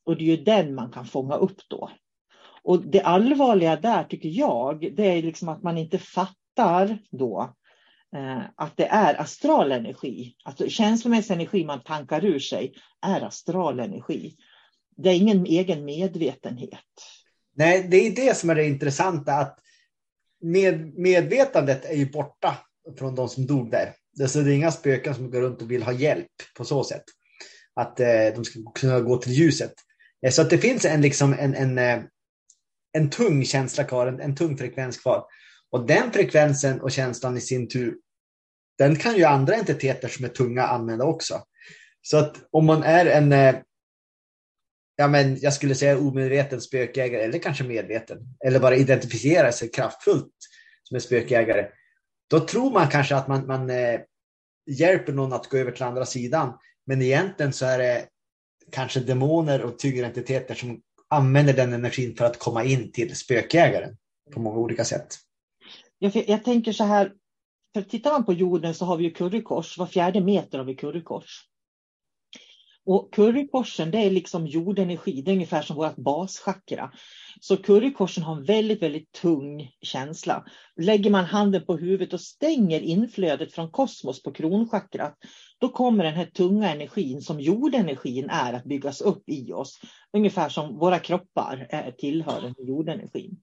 Och 0.05 0.17
det 0.17 0.25
är 0.25 0.37
ju 0.37 0.45
den 0.45 0.75
man 0.75 0.91
kan 0.91 1.07
fånga 1.07 1.35
upp 1.35 1.59
då. 1.69 1.91
Och 2.63 2.83
det 2.83 3.01
allvarliga 3.01 3.77
där 3.77 4.05
tycker 4.05 4.29
jag, 4.29 4.97
det 4.97 5.07
är 5.07 5.23
liksom 5.23 5.49
att 5.49 5.63
man 5.63 5.79
inte 5.79 5.99
fattar 5.99 6.99
då 7.11 7.55
eh, 8.17 8.43
att 8.57 8.77
det 8.77 8.87
är 8.87 9.21
astral 9.21 9.73
energi. 9.73 10.35
Alltså 10.45 10.69
känslomässig 10.69 11.35
energi 11.35 11.65
man 11.65 11.83
tankar 11.83 12.25
ur 12.25 12.39
sig 12.39 12.75
är 13.07 13.21
astral 13.21 13.81
energi. 13.81 14.37
Det 14.97 15.11
är 15.11 15.17
ingen 15.17 15.47
egen 15.47 15.85
medvetenhet. 15.85 17.20
Nej, 17.57 17.87
det 17.91 17.97
är 17.97 18.11
det 18.11 18.37
som 18.37 18.51
är 18.51 18.55
det 18.55 18.65
intressanta. 18.65 19.35
att 19.35 19.59
med, 20.41 20.99
Medvetandet 20.99 21.85
är 21.85 21.95
ju 21.95 22.11
borta 22.11 22.59
från 22.99 23.15
de 23.15 23.29
som 23.29 23.47
dog 23.47 23.71
där. 23.71 23.95
Det 24.13 24.37
är 24.37 24.49
inga 24.49 24.73
spöken 24.73 25.15
som 25.15 25.31
går 25.31 25.41
runt 25.41 25.63
och 25.63 25.71
vill 25.71 25.83
ha 25.83 25.93
hjälp 25.93 26.27
på 26.57 26.65
så 26.65 26.85
sätt. 26.85 27.05
Att 27.75 28.01
eh, 28.01 28.27
de 28.35 28.45
ska 28.45 28.61
kunna 28.75 29.01
gå 29.01 29.17
till 29.17 29.33
ljuset. 29.33 29.75
Eh, 30.27 30.31
så 30.31 30.43
att 30.43 30.51
det 30.51 30.59
finns 30.59 30.85
en, 30.85 31.01
liksom 31.01 31.35
en, 31.39 31.55
en, 31.55 31.79
eh, 31.79 32.01
en 32.93 33.11
tung 33.11 33.45
känsla 33.45 33.85
kvar, 33.85 34.07
en, 34.07 34.21
en 34.21 34.35
tung 34.37 34.59
frekvens 34.59 34.99
kvar. 34.99 35.25
Och 35.71 35.87
den 35.87 36.13
frekvensen 36.13 36.81
och 36.81 36.91
känslan 36.91 37.37
i 37.37 37.41
sin 37.41 37.69
tur, 37.69 37.97
den 38.79 38.97
kan 38.97 39.17
ju 39.17 39.25
andra 39.25 39.55
entiteter 39.55 40.09
som 40.09 40.25
är 40.25 40.29
tunga 40.29 40.67
använda 40.67 41.05
också. 41.05 41.43
Så 42.03 42.17
att 42.17 42.37
om 42.51 42.67
man 42.67 42.83
är 42.83 43.07
en, 43.07 43.33
eh, 43.33 43.55
ja 45.01 45.09
men 45.09 45.41
jag 45.41 45.53
skulle 45.53 45.75
säga 45.75 45.99
omedveten 45.99 46.61
spökjägare 46.61 47.23
eller 47.23 47.39
kanske 47.39 47.65
medveten, 47.65 48.19
eller 48.45 48.61
bara 48.61 48.77
identifierar 48.77 49.51
sig 49.51 49.71
kraftfullt 49.71 50.35
som 50.83 50.95
en 50.95 51.01
spökjägare, 51.01 51.67
då 52.31 52.41
tror 52.41 52.73
man 52.73 52.89
kanske 52.89 53.17
att 53.17 53.29
man, 53.29 53.47
man 53.47 53.71
eh, 53.71 54.01
hjälper 54.71 55.13
någon 55.13 55.33
att 55.33 55.49
gå 55.49 55.57
över 55.57 55.73
till 55.73 55.83
andra 55.83 56.07
sidan. 56.07 56.59
Men 56.87 57.03
egentligen 57.03 57.53
så 57.53 57.67
är 57.67 57.79
det 57.79 58.07
kanske 58.71 59.01
demoner 59.01 59.63
och 59.63 59.79
tyngre 59.79 60.07
entiteter 60.07 60.55
som 60.55 60.81
använder 61.09 61.53
den 61.53 61.73
energin 61.73 62.17
för 62.17 62.25
att 62.25 62.39
komma 62.39 62.65
in 62.65 62.93
till 62.93 63.17
spökjägaren 63.17 63.97
på 64.33 64.41
många 64.41 64.59
olika 64.59 64.85
sätt. 64.85 65.17
Jag, 65.99 66.25
jag 66.29 66.45
tänker 66.45 66.73
så 66.73 66.85
här, 66.85 67.13
för 67.75 67.83
tittar 67.83 68.11
man 68.11 68.25
på 68.25 68.33
jorden 68.33 68.75
så 68.75 68.85
har 68.85 68.97
vi 68.97 69.05
ju 69.05 69.11
currykors, 69.11 69.79
var 69.79 69.87
fjärde 69.87 70.21
meter 70.21 70.59
har 70.59 70.65
vi 70.65 70.75
currykors. 70.75 71.50
Och 72.87 73.15
currykorsen 73.15 73.91
det 73.91 73.99
är 73.99 74.11
liksom 74.11 74.47
jordenergi, 74.47 75.23
det 75.23 75.31
är 75.31 75.35
ungefär 75.35 75.63
som 75.63 75.77
vårt 75.77 75.97
baschakra. 75.97 76.93
Så 77.41 77.57
currykorsen 77.57 78.23
har 78.23 78.37
en 78.37 78.45
väldigt, 78.45 78.83
väldigt 78.83 79.13
tung 79.13 79.71
känsla. 79.83 80.45
Lägger 80.77 81.11
man 81.11 81.25
handen 81.25 81.65
på 81.67 81.77
huvudet 81.77 82.13
och 82.13 82.21
stänger 82.21 82.81
inflödet 82.81 83.53
från 83.53 83.71
kosmos 83.71 84.23
på 84.23 84.33
kronchakrat, 84.33 85.19
då 85.59 85.69
kommer 85.69 86.05
den 86.05 86.15
här 86.15 86.27
tunga 86.27 86.73
energin 86.73 87.21
som 87.21 87.41
jordenergin 87.41 88.31
är 88.31 88.53
att 88.53 88.65
byggas 88.65 89.01
upp 89.01 89.23
i 89.27 89.53
oss. 89.53 89.81
Ungefär 90.13 90.49
som 90.49 90.79
våra 90.79 90.99
kroppar 90.99 91.67
eh, 91.71 91.95
tillhör 91.95 92.41
den 92.41 92.67
jordenergin. 92.67 93.41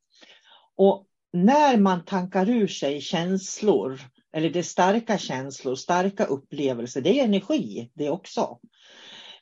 Och 0.76 1.06
när 1.34 1.78
man 1.78 2.06
tankar 2.06 2.50
ur 2.50 2.68
sig 2.68 3.02
känslor, 3.02 4.00
eller 4.34 4.50
det 4.50 4.60
är 4.60 4.64
starka 4.64 5.18
känslor, 5.18 5.76
starka 5.76 6.26
upplevelser, 6.26 7.02
det 7.02 7.20
är 7.20 7.24
energi 7.24 7.92
det 7.94 8.10
också. 8.10 8.60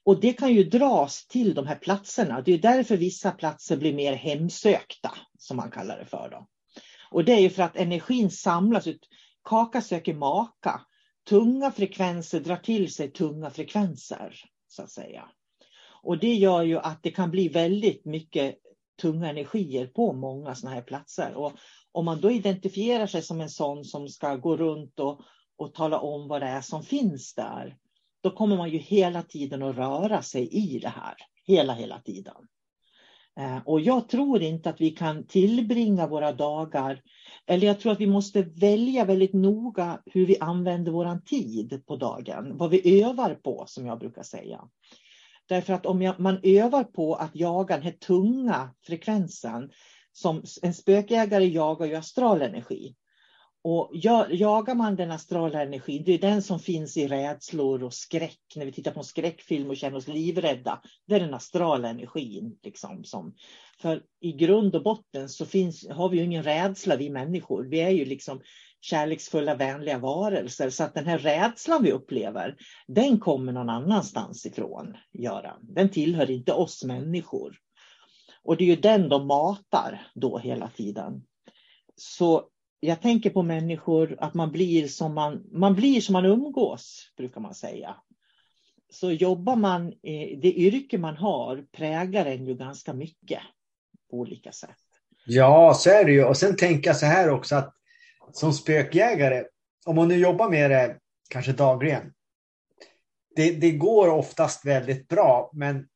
Och 0.05 0.19
det 0.19 0.33
kan 0.33 0.53
ju 0.53 0.63
dras 0.63 1.27
till 1.27 1.53
de 1.53 1.67
här 1.67 1.75
platserna. 1.75 2.41
Det 2.41 2.53
är 2.53 2.57
därför 2.57 2.97
vissa 2.97 3.31
platser 3.31 3.77
blir 3.77 3.93
mer 3.93 4.13
hemsökta, 4.13 5.11
som 5.37 5.57
man 5.57 5.71
kallar 5.71 5.97
det 5.97 6.05
för. 6.05 6.29
Då. 6.29 6.47
Och 7.11 7.25
det 7.25 7.33
är 7.33 7.39
ju 7.39 7.49
för 7.49 7.63
att 7.63 7.77
energin 7.77 8.31
samlas 8.31 8.87
ut. 8.87 9.09
Kaka 9.43 9.81
söker 9.81 10.13
maka. 10.13 10.81
Tunga 11.29 11.71
frekvenser 11.71 12.39
drar 12.39 12.57
till 12.57 12.93
sig 12.93 13.11
tunga 13.11 13.49
frekvenser, 13.49 14.35
så 14.67 14.83
att 14.83 14.91
säga. 14.91 15.29
Och 16.03 16.17
det 16.19 16.33
gör 16.33 16.63
ju 16.63 16.79
att 16.79 17.03
det 17.03 17.11
kan 17.11 17.31
bli 17.31 17.47
väldigt 17.47 18.05
mycket 18.05 18.55
tunga 19.01 19.29
energier 19.29 19.87
på 19.87 20.13
många 20.13 20.55
sådana 20.55 20.75
här 20.75 20.83
platser. 20.83 21.33
Och 21.35 21.51
om 21.91 22.05
man 22.05 22.21
då 22.21 22.31
identifierar 22.31 23.07
sig 23.07 23.21
som 23.21 23.41
en 23.41 23.49
sån 23.49 23.85
som 23.85 24.07
ska 24.09 24.35
gå 24.35 24.57
runt 24.57 24.99
och, 24.99 25.21
och 25.57 25.73
tala 25.73 25.99
om 25.99 26.27
vad 26.27 26.41
det 26.41 26.47
är 26.47 26.61
som 26.61 26.83
finns 26.83 27.35
där, 27.35 27.77
då 28.25 28.31
kommer 28.31 28.57
man 28.57 28.69
ju 28.69 28.77
hela 28.77 29.21
tiden 29.21 29.63
att 29.63 29.75
röra 29.75 30.21
sig 30.21 30.47
i 30.47 30.79
det 30.79 30.89
här. 30.89 31.15
Hela, 31.43 31.73
hela 31.73 31.99
tiden. 31.99 32.33
Eh, 33.39 33.57
och 33.65 33.81
jag 33.81 34.09
tror 34.09 34.41
inte 34.41 34.69
att 34.69 34.81
vi 34.81 34.91
kan 34.91 35.27
tillbringa 35.27 36.07
våra 36.07 36.31
dagar, 36.31 37.01
eller 37.45 37.67
jag 37.67 37.79
tror 37.79 37.91
att 37.91 37.99
vi 37.99 38.07
måste 38.07 38.41
välja 38.41 39.05
väldigt 39.05 39.33
noga 39.33 40.01
hur 40.05 40.25
vi 40.25 40.39
använder 40.39 40.91
vår 40.91 41.19
tid 41.25 41.83
på 41.85 41.95
dagen, 41.95 42.57
vad 42.57 42.69
vi 42.69 43.01
övar 43.03 43.35
på 43.35 43.63
som 43.67 43.85
jag 43.85 43.99
brukar 43.99 44.23
säga. 44.23 44.61
Därför 45.45 45.73
att 45.73 45.85
om 45.85 46.13
man 46.17 46.39
övar 46.43 46.83
på 46.83 47.15
att 47.15 47.35
jaga 47.35 47.75
den 47.75 47.85
här 47.85 47.91
tunga 47.91 48.69
frekvensen, 48.81 49.69
som 50.11 50.43
en 50.61 50.73
spökjägare 50.73 51.45
jagar 51.45 51.85
ju 51.85 51.95
astral 51.95 52.41
energi. 52.41 52.95
Och 53.67 53.91
jagar 54.29 54.75
man 54.75 54.95
den 54.95 55.11
astrala 55.11 55.61
energin, 55.61 56.03
det 56.05 56.13
är 56.13 56.19
den 56.19 56.41
som 56.41 56.59
finns 56.59 56.97
i 56.97 57.07
rädslor 57.07 57.83
och 57.83 57.93
skräck. 57.93 58.39
När 58.55 58.65
vi 58.65 58.71
tittar 58.71 58.91
på 58.91 58.99
en 58.99 59.03
skräckfilm 59.03 59.69
och 59.69 59.77
känner 59.77 59.97
oss 59.97 60.07
livrädda, 60.07 60.81
det 61.07 61.15
är 61.15 61.19
den 61.19 61.33
astrala 61.33 61.89
energin. 61.89 62.57
Liksom, 62.63 63.03
som, 63.03 63.35
för 63.81 64.03
i 64.19 64.31
grund 64.31 64.75
och 64.75 64.83
botten 64.83 65.29
så 65.29 65.45
finns, 65.45 65.89
har 65.89 66.09
vi 66.09 66.17
ju 66.17 66.23
ingen 66.23 66.43
rädsla, 66.43 66.95
vi 66.95 67.09
människor. 67.09 67.63
Vi 67.63 67.79
är 67.79 67.89
ju 67.89 68.05
liksom 68.05 68.41
kärleksfulla, 68.81 69.55
vänliga 69.55 69.97
varelser. 69.97 70.69
Så 70.69 70.83
att 70.83 70.93
den 70.93 71.05
här 71.05 71.17
rädslan 71.17 71.83
vi 71.83 71.91
upplever, 71.91 72.55
den 72.87 73.19
kommer 73.19 73.51
någon 73.51 73.69
annanstans 73.69 74.45
ifrån, 74.45 74.97
Göran. 75.13 75.59
Den 75.61 75.89
tillhör 75.89 76.31
inte 76.31 76.53
oss 76.53 76.83
människor. 76.83 77.57
Och 78.43 78.57
det 78.57 78.63
är 78.63 78.75
ju 78.75 78.81
den 78.81 79.09
de 79.09 79.27
matar 79.27 80.07
då 80.15 80.37
hela 80.37 80.69
tiden. 80.69 81.23
Så 81.95 82.49
jag 82.79 83.01
tänker 83.01 83.29
på 83.29 83.41
människor 83.41 84.15
att 84.19 84.33
man 84.33 84.51
blir 84.51 84.87
som 84.87 85.13
man, 85.13 85.43
man 85.51 85.75
blir 85.75 86.01
som 86.01 86.13
man 86.13 86.25
umgås, 86.25 87.13
brukar 87.17 87.41
man 87.41 87.55
säga. 87.55 87.95
Så 88.89 89.11
jobbar 89.11 89.55
man, 89.55 89.93
det 90.41 90.53
yrke 90.53 90.97
man 90.97 91.15
har 91.17 91.65
präglar 91.71 92.25
en 92.25 92.45
ju 92.45 92.55
ganska 92.55 92.93
mycket 92.93 93.39
på 94.11 94.17
olika 94.17 94.51
sätt. 94.51 94.77
Ja, 95.25 95.73
så 95.73 95.89
är 95.89 96.05
det 96.05 96.11
ju. 96.11 96.23
Och 96.25 96.37
sen 96.37 96.55
tänker 96.55 96.89
jag 96.89 96.97
så 96.97 97.05
här 97.05 97.29
också 97.29 97.55
att 97.55 97.73
som 98.33 98.53
spökjägare, 98.53 99.43
om 99.85 99.95
man 99.95 100.07
nu 100.07 100.15
jobbar 100.15 100.49
med 100.49 100.71
det 100.71 100.97
kanske 101.29 101.51
dagligen, 101.51 102.13
det, 103.35 103.51
det 103.51 103.71
går 103.71 104.07
oftast 104.07 104.65
väldigt 104.65 105.07
bra, 105.07 105.51
men 105.53 105.87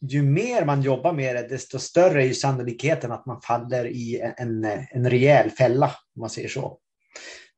ju 0.00 0.22
mer 0.22 0.64
man 0.64 0.82
jobbar 0.82 1.12
med 1.12 1.36
det, 1.36 1.48
desto 1.48 1.78
större 1.78 2.26
är 2.26 2.32
sannolikheten 2.32 3.12
att 3.12 3.26
man 3.26 3.40
faller 3.40 3.86
i 3.86 4.32
en, 4.36 4.64
en 4.90 5.10
rejäl 5.10 5.50
fälla, 5.50 5.90
om 6.20 6.22
man 6.22 6.30
säger 6.30 6.48
så. 6.48 6.78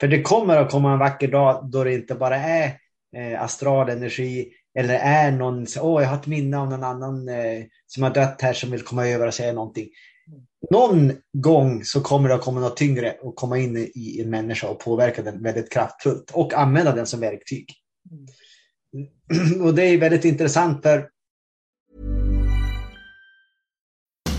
För 0.01 0.09
det 0.09 0.23
kommer 0.23 0.57
att 0.57 0.71
komma 0.71 0.93
en 0.93 0.99
vacker 0.99 1.29
dag 1.29 1.71
då 1.73 1.85
det 1.85 1.95
inte 1.95 2.15
bara 2.15 2.37
är 2.37 2.79
eh, 3.17 3.43
astral 3.43 3.89
energi 3.89 4.53
eller 4.79 4.95
är 4.95 5.31
någon, 5.31 5.67
åh, 5.81 5.97
oh, 5.97 6.03
jag 6.03 6.09
har 6.09 6.17
ett 6.17 6.27
minne 6.27 6.59
av 6.59 6.71
någon 6.71 6.85
annan 6.85 7.29
eh, 7.29 7.65
som 7.87 8.03
har 8.03 8.11
dött 8.11 8.43
här 8.43 8.53
som 8.53 8.71
vill 8.71 8.83
komma 8.83 9.09
över 9.09 9.27
och 9.27 9.35
säga 9.35 9.53
någonting. 9.53 9.89
Någon 10.71 11.13
gång 11.33 11.85
så 11.85 12.01
kommer 12.01 12.29
det 12.29 12.35
att 12.35 12.41
komma 12.41 12.61
något 12.61 12.77
tyngre 12.77 13.17
och 13.23 13.37
komma 13.37 13.59
in 13.59 13.77
i 13.77 14.21
en 14.21 14.31
människa 14.31 14.69
och 14.69 14.81
påverka 14.81 15.23
den 15.23 15.43
väldigt 15.43 15.73
kraftfullt 15.73 16.31
och 16.31 16.55
använda 16.55 16.93
den 16.95 17.07
som 17.07 17.21
verktyg. 17.21 17.67
Mm. 18.13 19.63
Och 19.67 19.75
det 19.75 19.85
är 19.85 19.99
väldigt 19.99 20.25
intressant 20.25 20.83
för 20.83 21.09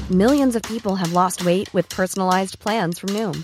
Millions 0.10 0.56
of 0.56 0.62
people 0.62 0.96
have 0.96 1.14
lost 1.14 1.42
weight 1.46 1.74
with 1.74 1.96
personalized 1.96 2.60
plans 2.60 3.00
from 3.00 3.14
Noom. 3.14 3.44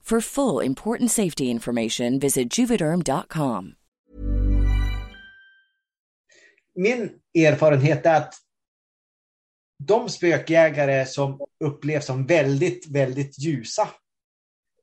For 0.03 0.21
full 0.21 0.65
important 0.65 1.11
safety 1.11 1.43
information, 1.43 2.19
visit 2.19 2.57
juvederm.com. 2.59 3.75
Min 6.75 7.09
erfarenhet 7.33 8.05
är 8.05 8.15
att 8.15 8.33
de 9.87 10.09
spökjägare 10.09 11.05
som 11.05 11.39
upplevs 11.63 12.05
som 12.05 12.25
väldigt, 12.25 12.87
väldigt 12.87 13.39
ljusa, 13.39 13.89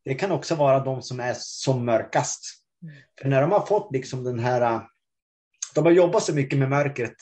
det 0.05 0.15
kan 0.15 0.33
också 0.33 0.55
vara 0.55 0.85
de 0.85 1.03
som 1.03 1.21
är 1.21 1.35
som 1.39 1.85
mörkast. 1.85 2.41
För 3.21 3.29
när 3.29 3.41
de 3.41 3.53
har 3.53 3.67
fått 3.67 3.93
liksom 3.93 4.25
den 4.25 4.39
här, 4.39 4.81
de 5.75 5.85
har 5.85 5.93
jobbat 5.93 6.23
så 6.23 6.35
mycket 6.35 6.59
med 6.59 6.71
mörkret 6.71 7.17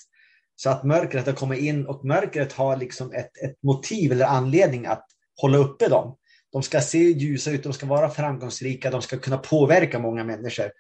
så 0.57 0.71
att 0.71 0.85
mörkret 0.85 1.27
har 1.27 1.33
kommit 1.33 1.61
in 1.61 1.87
och 1.87 2.05
mörkret 2.05 2.53
har 2.53 2.77
liksom 2.77 3.13
ett, 3.13 3.43
ett 3.45 3.63
motiv 3.63 4.13
eller 4.13 4.27
anledning 4.27 4.87
att 4.87 5.07
hålla 5.41 5.59
uppe 5.59 5.89
dem. 5.89 6.17
De 6.57 6.63
ska 6.63 6.81
se 6.81 6.99
ljusa 6.99 7.51
ut, 7.51 7.63
de 7.63 7.73
ska 7.73 7.87
vara 7.87 8.11
framgångsrika, 8.11 8.91
de 8.91 9.03
ska 9.03 9.19
kunna 9.19 9.39
påverka 9.39 9.99
många 9.99 10.25
människor. 10.25 10.71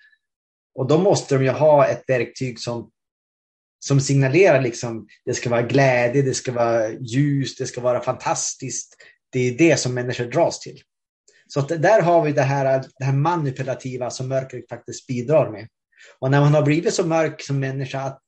Och 0.75 0.87
då 0.87 0.99
måste 0.99 1.35
de 1.35 1.45
ju 1.45 1.51
ha 1.51 1.87
ett 1.87 2.03
verktyg 2.09 2.61
som, 2.61 2.91
som 3.79 4.01
signalerar 4.01 4.61
liksom, 4.61 5.09
det 5.25 5.35
ska 5.35 5.51
vara 5.51 5.63
glädje, 5.63 6.23
det 6.23 6.35
ska 6.35 6.53
vara 6.53 6.91
ljus, 6.91 7.57
det 7.57 7.67
ska 7.67 7.81
vara 7.81 8.01
fantastiskt. 8.01 8.97
Det 9.31 9.39
är 9.39 9.59
det 9.59 9.77
som 9.77 9.95
människor 9.95 10.25
dras 10.25 10.61
till. 10.61 10.83
Så 11.47 11.61
att 11.61 11.69
där 11.69 12.03
har 12.03 12.25
vi 12.25 12.33
det 12.33 12.43
här, 12.43 12.85
det 12.99 13.05
här 13.05 13.13
manipulativa 13.13 14.11
som 14.11 14.29
mörkret 14.29 14.69
faktiskt 14.69 15.07
bidrar 15.07 15.51
med. 15.51 15.69
Och 16.19 16.31
när 16.31 16.41
man 16.41 16.55
har 16.55 16.63
blivit 16.63 16.95
så 16.95 17.07
mörk 17.07 17.43
som 17.43 17.61
människa 17.61 18.01
att 18.01 18.23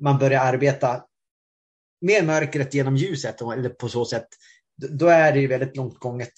man 0.00 0.18
börjar 0.18 0.44
arbeta 0.44 1.04
med 2.00 2.26
mörkret 2.26 2.74
genom 2.74 2.96
ljuset, 2.96 3.40
eller 3.40 3.68
på 3.68 3.88
så 3.88 4.04
sätt, 4.04 4.28
då 4.76 5.06
är 5.06 5.32
det 5.32 5.40
ju 5.40 5.46
väldigt 5.46 5.76
långt 5.76 5.98
gånget. 5.98 6.32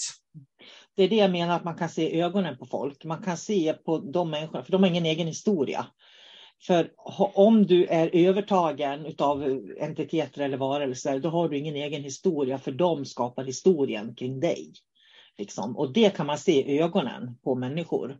Det 0.96 1.02
är 1.02 1.08
det 1.08 1.16
jag 1.16 1.30
menar, 1.30 1.56
att 1.56 1.64
man 1.64 1.78
kan 1.78 1.88
se 1.88 2.20
ögonen 2.20 2.58
på 2.58 2.66
folk. 2.66 3.04
Man 3.04 3.22
kan 3.22 3.36
se 3.36 3.72
på 3.72 3.98
de 3.98 4.30
människorna, 4.30 4.64
för 4.64 4.72
de 4.72 4.82
har 4.82 4.90
ingen 4.90 5.06
egen 5.06 5.26
historia. 5.26 5.86
För 6.66 6.90
om 7.34 7.66
du 7.66 7.86
är 7.86 8.10
övertagen 8.12 9.14
av 9.18 9.60
entiteter 9.80 10.42
eller 10.42 10.56
varelser, 10.56 11.18
då 11.18 11.28
har 11.28 11.48
du 11.48 11.58
ingen 11.58 11.76
egen 11.76 12.02
historia, 12.02 12.58
för 12.58 12.72
de 12.72 13.04
skapar 13.04 13.44
historien 13.44 14.14
kring 14.14 14.40
dig. 14.40 14.72
Liksom. 15.38 15.76
Och 15.76 15.92
det 15.92 16.16
kan 16.16 16.26
man 16.26 16.38
se 16.38 16.72
i 16.72 16.80
ögonen 16.80 17.38
på 17.44 17.54
människor. 17.54 18.18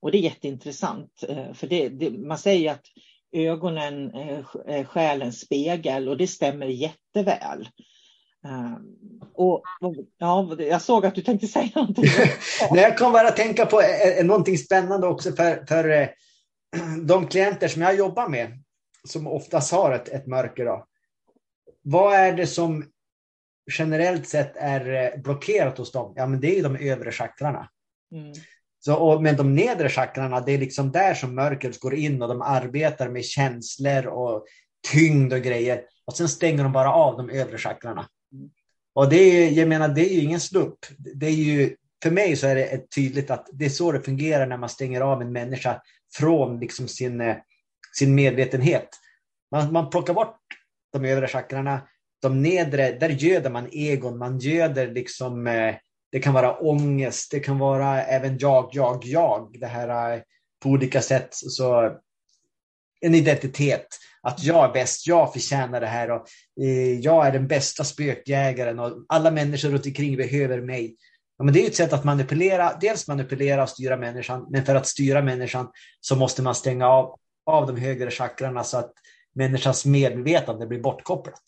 Och 0.00 0.10
det 0.10 0.18
är 0.18 0.22
jätteintressant, 0.22 1.24
eh, 1.28 1.52
för 1.52 1.66
det, 1.66 1.88
det, 1.88 2.10
man 2.10 2.38
säger 2.38 2.72
att 2.72 2.86
ögonen 3.32 4.14
eh, 4.14 4.44
är 4.66 4.84
själens 4.84 5.40
spegel 5.40 6.08
och 6.08 6.16
det 6.16 6.26
stämmer 6.26 6.66
jätteväl. 6.66 7.68
Eh, 8.44 8.76
och, 9.34 9.62
ja, 10.18 10.56
jag 10.58 10.82
såg 10.82 11.06
att 11.06 11.14
du 11.14 11.22
tänkte 11.22 11.46
säga 11.46 11.70
någonting. 11.74 12.04
Nej, 12.70 12.82
jag 12.82 12.98
kom 12.98 13.12
bara 13.12 13.28
att 13.28 13.36
tänka 13.36 13.66
på 13.66 13.80
eh, 13.80 14.24
någonting 14.24 14.58
spännande 14.58 15.06
också 15.06 15.32
för, 15.32 15.66
för 15.66 15.88
eh, 15.88 16.08
de 17.02 17.26
klienter 17.26 17.68
som 17.68 17.82
jag 17.82 17.96
jobbar 17.96 18.28
med, 18.28 18.62
som 19.08 19.26
oftast 19.26 19.72
har 19.72 19.92
ett, 19.92 20.08
ett 20.08 20.26
mörker. 20.26 20.64
Då. 20.64 20.86
Vad 21.82 22.14
är 22.14 22.32
det 22.32 22.46
som 22.46 22.84
generellt 23.78 24.28
sett 24.28 24.56
är 24.56 25.12
eh, 25.14 25.20
blockerat 25.22 25.78
hos 25.78 25.92
dem? 25.92 26.12
Ja, 26.16 26.26
men 26.26 26.40
det 26.40 26.58
är 26.58 26.62
de 26.62 26.76
övre 26.76 27.12
chakrarna. 27.12 27.68
Mm. 28.14 28.32
Så, 28.80 28.94
och, 28.94 29.22
men 29.22 29.36
de 29.36 29.54
nedre 29.54 29.88
chakrarna, 29.88 30.40
det 30.40 30.52
är 30.52 30.58
liksom 30.58 30.92
där 30.92 31.14
som 31.14 31.34
mörkret 31.34 31.80
går 31.80 31.94
in 31.94 32.22
och 32.22 32.28
de 32.28 32.42
arbetar 32.42 33.08
med 33.08 33.24
känslor 33.24 34.06
och 34.06 34.46
tyngd 34.92 35.32
och 35.32 35.40
grejer. 35.40 35.82
Och 36.04 36.16
sen 36.16 36.28
stänger 36.28 36.62
de 36.62 36.72
bara 36.72 36.92
av 36.92 37.16
de 37.16 37.30
övre 37.30 37.58
chakrarna. 37.58 38.08
Och 38.94 39.08
det 39.08 39.16
är, 39.16 39.50
jag 39.50 39.68
menar, 39.68 39.88
det 39.88 40.10
är 40.10 40.14
ju 40.14 40.20
ingen 40.20 40.40
slump. 40.40 40.78
Det 40.98 41.26
är 41.26 41.30
ju, 41.30 41.76
för 42.02 42.10
mig 42.10 42.36
så 42.36 42.46
är 42.46 42.54
det 42.54 42.90
tydligt 42.94 43.30
att 43.30 43.48
det 43.52 43.64
är 43.64 43.68
så 43.70 43.92
det 43.92 44.00
fungerar 44.00 44.46
när 44.46 44.56
man 44.56 44.68
stänger 44.68 45.00
av 45.00 45.22
en 45.22 45.32
människa 45.32 45.82
från 46.14 46.60
liksom 46.60 46.88
sin, 46.88 47.20
eh, 47.20 47.36
sin 47.98 48.14
medvetenhet. 48.14 48.88
Man, 49.50 49.72
man 49.72 49.90
plockar 49.90 50.14
bort 50.14 50.38
de 50.92 51.04
övre 51.04 51.28
chakrarna, 51.28 51.88
de 52.22 52.42
nedre, 52.42 52.92
där 52.92 53.08
göder 53.08 53.50
man 53.50 53.68
egon, 53.72 54.18
man 54.18 54.38
göder 54.38 54.88
liksom, 54.92 55.46
eh, 55.46 55.74
det 56.12 56.20
kan 56.20 56.34
vara 56.34 56.58
ångest, 56.58 57.30
det 57.30 57.40
kan 57.40 57.58
vara 57.58 58.02
även 58.02 58.38
jag, 58.38 58.68
jag, 58.72 59.04
jag, 59.04 59.56
det 59.60 59.66
här 59.66 60.16
eh, 60.16 60.22
på 60.62 60.68
olika 60.68 61.02
sätt. 61.02 61.28
Så 61.30 61.96
en 63.00 63.14
identitet 63.14 63.86
att 64.24 64.44
jag 64.44 64.64
är 64.64 64.72
bäst, 64.72 65.06
jag 65.06 65.32
förtjänar 65.32 65.80
det 65.80 65.86
här 65.86 66.10
och 66.10 66.26
eh, 66.60 67.00
jag 67.00 67.26
är 67.26 67.32
den 67.32 67.48
bästa 67.48 67.84
spökjägaren 67.84 68.78
och 68.78 68.92
alla 69.08 69.30
människor 69.30 69.68
runt 69.68 69.86
omkring 69.86 70.16
behöver 70.16 70.60
mig. 70.60 70.96
Ja, 71.38 71.44
men 71.44 71.54
det 71.54 71.62
är 71.62 71.66
ett 71.66 71.76
sätt 71.76 71.92
att 71.92 72.04
manipulera, 72.04 72.76
dels 72.80 73.08
manipulera 73.08 73.62
och 73.62 73.68
styra 73.68 73.96
människan, 73.96 74.46
men 74.50 74.64
för 74.64 74.74
att 74.74 74.86
styra 74.86 75.22
människan 75.22 75.68
så 76.00 76.16
måste 76.16 76.42
man 76.42 76.54
stänga 76.54 76.88
av, 76.88 77.18
av 77.46 77.66
de 77.66 77.76
högre 77.80 78.10
chakrarna 78.10 78.64
så 78.64 78.76
att 78.76 78.92
människans 79.34 79.84
medvetande 79.84 80.66
blir 80.66 80.80
bortkopplat. 80.80 81.42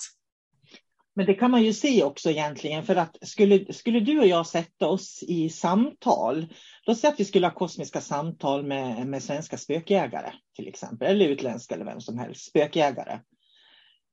Men 1.17 1.27
det 1.27 1.35
kan 1.35 1.51
man 1.51 1.65
ju 1.65 1.73
se 1.73 2.03
också 2.03 2.31
egentligen, 2.31 2.85
för 2.85 2.97
att 2.97 3.17
skulle, 3.23 3.73
skulle 3.73 4.01
du 4.01 4.19
och 4.19 4.27
jag 4.27 4.47
sätta 4.47 4.87
oss 4.89 5.23
i 5.23 5.51
samtal, 5.51 6.47
då 6.87 6.95
säger 6.95 7.15
att 7.15 7.21
vi 7.21 7.25
skulle 7.25 7.47
ha 7.47 7.55
kosmiska 7.55 8.01
samtal 8.01 8.67
med, 8.67 9.07
med 9.07 9.23
svenska 9.23 9.57
spökjägare 9.57 10.33
till 10.57 10.69
exempel, 10.69 11.09
eller 11.09 11.29
utländska 11.29 11.75
eller 11.75 11.85
vem 11.85 12.01
som 12.01 12.19
helst, 12.19 12.47
spökjägare. 12.47 13.19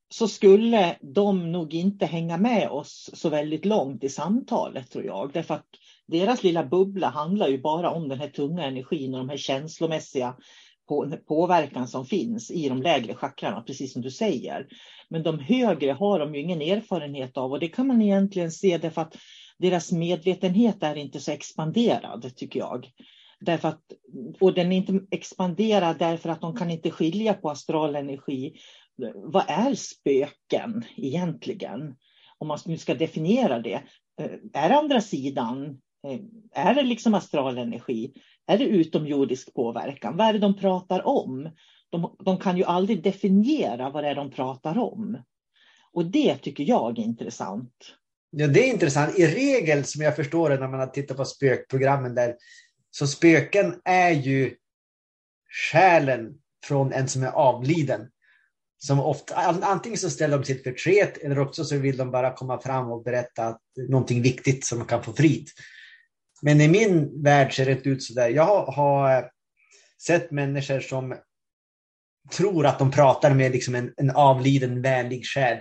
Så 0.09 0.27
skulle 0.27 0.97
de 1.01 1.51
nog 1.51 1.73
inte 1.73 2.05
hänga 2.05 2.37
med 2.37 2.69
oss 2.69 3.09
så 3.13 3.29
väldigt 3.29 3.65
långt 3.65 4.03
i 4.03 4.09
samtalet 4.09 4.91
tror 4.91 5.05
jag, 5.05 5.33
därför 5.33 5.53
att 5.53 5.67
deras 6.07 6.43
lilla 6.43 6.63
bubbla 6.63 7.09
handlar 7.09 7.47
ju 7.47 7.61
bara 7.61 7.89
om 7.89 8.09
den 8.09 8.19
här 8.19 8.29
tunga 8.29 8.65
energin 8.65 9.13
och 9.13 9.19
de 9.19 9.29
här 9.29 9.37
känslomässiga 9.37 10.35
på, 10.87 11.17
påverkan 11.27 11.87
som 11.87 12.05
finns 12.05 12.51
i 12.51 12.69
de 12.69 12.81
lägre 12.81 13.15
chakrarna, 13.15 13.61
precis 13.61 13.93
som 13.93 14.01
du 14.01 14.11
säger. 14.11 14.67
Men 15.09 15.23
de 15.23 15.39
högre 15.39 15.91
har 15.91 16.19
de 16.19 16.35
ju 16.35 16.41
ingen 16.41 16.61
erfarenhet 16.61 17.37
av 17.37 17.51
och 17.51 17.59
det 17.59 17.67
kan 17.67 17.87
man 17.87 18.01
egentligen 18.01 18.51
se 18.51 18.77
därför 18.77 19.01
att 19.01 19.15
deras 19.59 19.91
medvetenhet 19.91 20.83
är 20.83 20.95
inte 20.95 21.19
så 21.19 21.31
expanderad, 21.31 22.35
tycker 22.35 22.59
jag. 22.59 22.87
Därför 23.39 23.67
att, 23.67 23.81
och 24.39 24.53
den 24.53 24.71
är 24.71 24.77
inte 24.77 24.99
expanderad 25.11 25.99
därför 25.99 26.29
att 26.29 26.41
de 26.41 26.55
kan 26.55 26.69
inte 26.69 26.91
skilja 26.91 27.33
på 27.33 27.49
astral 27.49 27.95
energi 27.95 28.53
vad 29.13 29.43
är 29.47 29.75
spöken 29.75 30.83
egentligen? 30.95 31.95
Om 32.37 32.47
man 32.47 32.59
nu 32.65 32.77
ska 32.77 32.93
definiera 32.93 33.59
det. 33.59 33.83
Eh, 34.21 34.31
är 34.53 34.69
andra 34.69 35.01
sidan? 35.01 35.81
Eh, 36.07 36.19
är 36.51 36.73
det 36.75 36.83
liksom 36.83 37.13
astral 37.13 37.57
energi? 37.57 38.13
Är 38.47 38.57
det 38.57 38.63
utomjordisk 38.63 39.53
påverkan? 39.53 40.17
Vad 40.17 40.27
är 40.27 40.33
det 40.33 40.39
de 40.39 40.57
pratar 40.57 41.07
om? 41.07 41.49
De, 41.89 42.15
de 42.25 42.37
kan 42.37 42.57
ju 42.57 42.63
aldrig 42.63 43.03
definiera 43.03 43.89
vad 43.89 44.03
det 44.03 44.09
är 44.09 44.15
de 44.15 44.31
pratar 44.31 44.77
om. 44.77 45.17
Och 45.91 46.05
det 46.05 46.37
tycker 46.37 46.63
jag 46.63 46.99
är 46.99 47.03
intressant. 47.03 47.73
Ja, 48.29 48.47
det 48.47 48.69
är 48.69 48.73
intressant. 48.73 49.19
I 49.19 49.27
regel, 49.27 49.85
som 49.85 50.01
jag 50.01 50.15
förstår 50.15 50.49
det 50.49 50.59
när 50.59 50.67
man 50.67 50.79
har 50.79 50.87
tittat 50.87 51.17
på 51.17 51.25
spökprogrammen 51.25 52.15
där, 52.15 52.35
så 52.91 53.07
spöken 53.07 53.81
är 53.85 54.11
ju 54.11 54.55
själen 55.71 56.33
från 56.65 56.93
en 56.93 57.07
som 57.07 57.23
är 57.23 57.31
avliden. 57.31 58.09
Som 58.77 58.99
ofta, 58.99 59.35
antingen 59.61 59.97
så 59.97 60.09
ställer 60.09 60.37
de 60.37 60.45
sitt 60.45 60.63
förtret 60.63 61.17
eller 61.17 61.39
också 61.39 61.65
så 61.65 61.77
vill 61.77 61.97
de 61.97 62.11
bara 62.11 62.33
komma 62.33 62.61
fram 62.61 62.91
och 62.91 63.03
berätta 63.03 63.57
någonting 63.89 64.21
viktigt 64.21 64.65
som 64.65 64.79
de 64.79 64.87
kan 64.87 65.03
få 65.03 65.13
frid. 65.13 65.47
Men 66.43 66.62
i 66.62 66.67
min 66.67 67.23
värld 67.23 67.56
ser 67.56 67.65
det 67.65 67.71
inte 67.71 67.89
ut 67.89 68.03
så 68.03 68.13
där. 68.13 68.29
Jag 68.29 68.43
har, 68.43 68.71
har 68.71 69.17
eh, 69.17 69.23
sett 70.08 70.32
människor 70.32 70.79
som 70.79 71.15
tror 72.32 72.65
att 72.65 72.79
de 72.79 72.91
pratar 72.91 73.34
med 73.34 73.51
liksom 73.51 73.75
en, 73.75 73.93
en 73.97 74.12
avliden 74.12 74.82
vänlig 74.82 75.25
själ. 75.25 75.58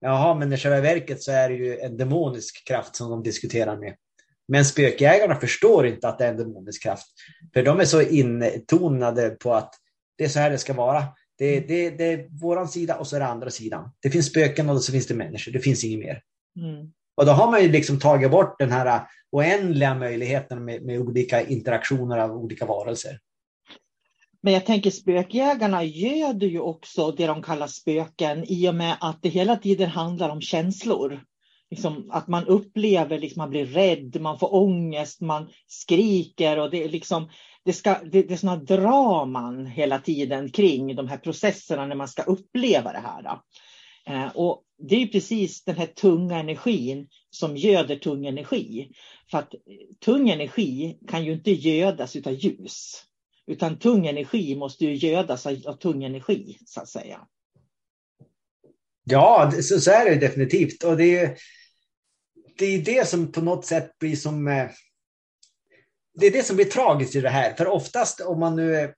Jaha, 0.00 0.34
men 0.34 0.52
i 0.52 0.56
själva 0.56 0.80
verket 0.80 1.22
så 1.22 1.32
är 1.32 1.48
det 1.48 1.54
ju 1.54 1.78
en 1.78 1.96
demonisk 1.96 2.66
kraft 2.68 2.96
som 2.96 3.10
de 3.10 3.22
diskuterar 3.22 3.76
med. 3.76 3.96
Men 4.48 4.64
spökjägarna 4.64 5.34
förstår 5.34 5.86
inte 5.86 6.08
att 6.08 6.18
det 6.18 6.24
är 6.24 6.30
en 6.30 6.36
demonisk 6.36 6.82
kraft. 6.82 7.06
För 7.54 7.62
de 7.62 7.80
är 7.80 7.84
så 7.84 8.02
intonade 8.02 9.30
på 9.30 9.54
att 9.54 9.74
det 10.18 10.24
är 10.24 10.28
så 10.28 10.38
här 10.38 10.50
det 10.50 10.58
ska 10.58 10.72
vara. 10.72 11.04
Det, 11.38 11.60
det, 11.60 11.90
det 11.90 12.04
är 12.04 12.40
våran 12.40 12.68
sida 12.68 12.96
och 12.96 13.06
så 13.06 13.16
är 13.16 13.20
det 13.20 13.26
andra 13.26 13.50
sidan. 13.50 13.90
Det 14.00 14.10
finns 14.10 14.26
spöken 14.26 14.70
och 14.70 14.82
så 14.82 14.92
finns 14.92 15.06
det 15.06 15.14
människor. 15.14 15.52
Det 15.52 15.60
finns 15.60 15.84
inget 15.84 15.98
mer. 15.98 16.22
Mm. 16.56 16.92
Och 17.16 17.26
då 17.26 17.32
har 17.32 17.50
man 17.50 17.62
ju 17.62 17.72
liksom 17.72 17.98
tagit 17.98 18.30
bort 18.30 18.58
den 18.58 18.72
här 18.72 19.02
oändliga 19.30 19.94
möjligheten 19.94 20.64
med, 20.64 20.82
med 20.82 21.00
olika 21.00 21.46
interaktioner 21.46 22.18
av 22.18 22.30
olika 22.30 22.66
varelser. 22.66 23.18
Men 24.42 24.52
jag 24.52 24.66
tänker 24.66 24.90
spökjägarna 24.90 25.84
göder 25.84 26.46
ju 26.46 26.60
också 26.60 27.10
det 27.10 27.26
de 27.26 27.42
kallar 27.42 27.66
spöken 27.66 28.44
i 28.48 28.68
och 28.68 28.74
med 28.74 28.96
att 29.00 29.22
det 29.22 29.28
hela 29.28 29.56
tiden 29.56 29.90
handlar 29.90 30.28
om 30.28 30.40
känslor. 30.40 31.20
Liksom 31.70 32.10
att 32.10 32.28
man 32.28 32.46
upplever, 32.46 33.18
liksom, 33.18 33.40
man 33.40 33.50
blir 33.50 33.66
rädd, 33.66 34.20
man 34.20 34.38
får 34.38 34.54
ångest, 34.54 35.20
man 35.20 35.48
skriker 35.66 36.58
och 36.58 36.70
det 36.70 36.84
är 36.84 36.88
liksom 36.88 37.28
det, 37.64 37.72
ska, 37.72 37.96
det, 38.04 38.22
det 38.22 38.34
är 38.34 38.36
sådana 38.36 38.62
draman 38.62 39.66
hela 39.66 39.98
tiden 39.98 40.50
kring 40.50 40.96
de 40.96 41.08
här 41.08 41.18
processerna 41.18 41.86
när 41.86 41.96
man 41.96 42.08
ska 42.08 42.22
uppleva 42.22 42.92
det 42.92 43.02
här. 43.04 43.22
Då. 43.22 43.42
Eh, 44.08 44.28
och 44.28 44.62
det 44.78 45.02
är 45.02 45.06
precis 45.06 45.64
den 45.64 45.76
här 45.76 45.86
tunga 45.86 46.38
energin 46.38 47.08
som 47.30 47.56
göder 47.56 47.96
tung 47.96 48.26
energi. 48.26 48.92
För 49.30 49.38
att 49.38 49.54
eh, 49.54 49.60
tung 50.00 50.30
energi 50.30 50.98
kan 51.08 51.24
ju 51.24 51.32
inte 51.32 51.50
gödas 51.50 52.16
av 52.16 52.32
ljus. 52.32 53.02
Utan 53.46 53.78
tung 53.78 54.06
energi 54.06 54.56
måste 54.56 54.84
ju 54.84 54.94
gödas 54.94 55.46
av 55.46 55.76
tung 55.76 56.04
energi, 56.04 56.58
så 56.66 56.80
att 56.80 56.88
säga. 56.88 57.26
Ja, 59.04 59.52
så, 59.62 59.80
så 59.80 59.90
är 59.90 60.10
det 60.10 60.16
definitivt. 60.16 60.84
Och 60.84 60.96
det 60.96 61.18
är, 61.18 61.36
det 62.58 62.66
är 62.66 62.82
det 62.82 63.08
som 63.08 63.32
på 63.32 63.40
något 63.40 63.66
sätt 63.66 63.98
blir 63.98 64.16
som... 64.16 64.48
Eh, 64.48 64.70
det 66.18 66.26
är 66.26 66.30
det 66.30 66.42
som 66.42 66.56
blir 66.56 66.66
tragiskt 66.66 67.16
i 67.16 67.20
det 67.20 67.28
här. 67.28 67.54
För 67.54 67.66
oftast 67.66 68.20
om 68.20 68.40
man 68.40 68.56
nu 68.56 68.76
är 68.76 68.94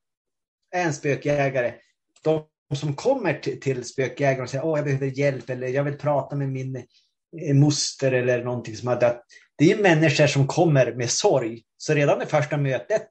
en 0.70 0.94
spökjägare, 0.94 1.74
de 2.22 2.46
som 2.76 2.94
kommer 2.94 3.34
till, 3.34 3.60
till 3.60 3.84
spökjägaren 3.84 4.42
och 4.42 4.50
säger 4.50 4.72
att 4.72 4.78
jag 4.78 4.84
behöver 4.84 5.06
hjälp 5.06 5.50
eller 5.50 5.68
jag 5.68 5.84
vill 5.84 5.98
prata 5.98 6.36
med 6.36 6.48
min 6.48 6.76
eh, 6.76 7.54
moster 7.54 8.12
eller 8.12 8.44
någonting 8.44 8.76
som 8.76 8.88
har 8.88 9.00
dött. 9.00 9.24
Det 9.58 9.72
är 9.72 9.82
människor 9.82 10.26
som 10.26 10.46
kommer 10.46 10.92
med 10.92 11.10
sorg. 11.10 11.62
Så 11.76 11.94
redan 11.94 12.18
det 12.18 12.26
första 12.26 12.56
mötet 12.56 13.08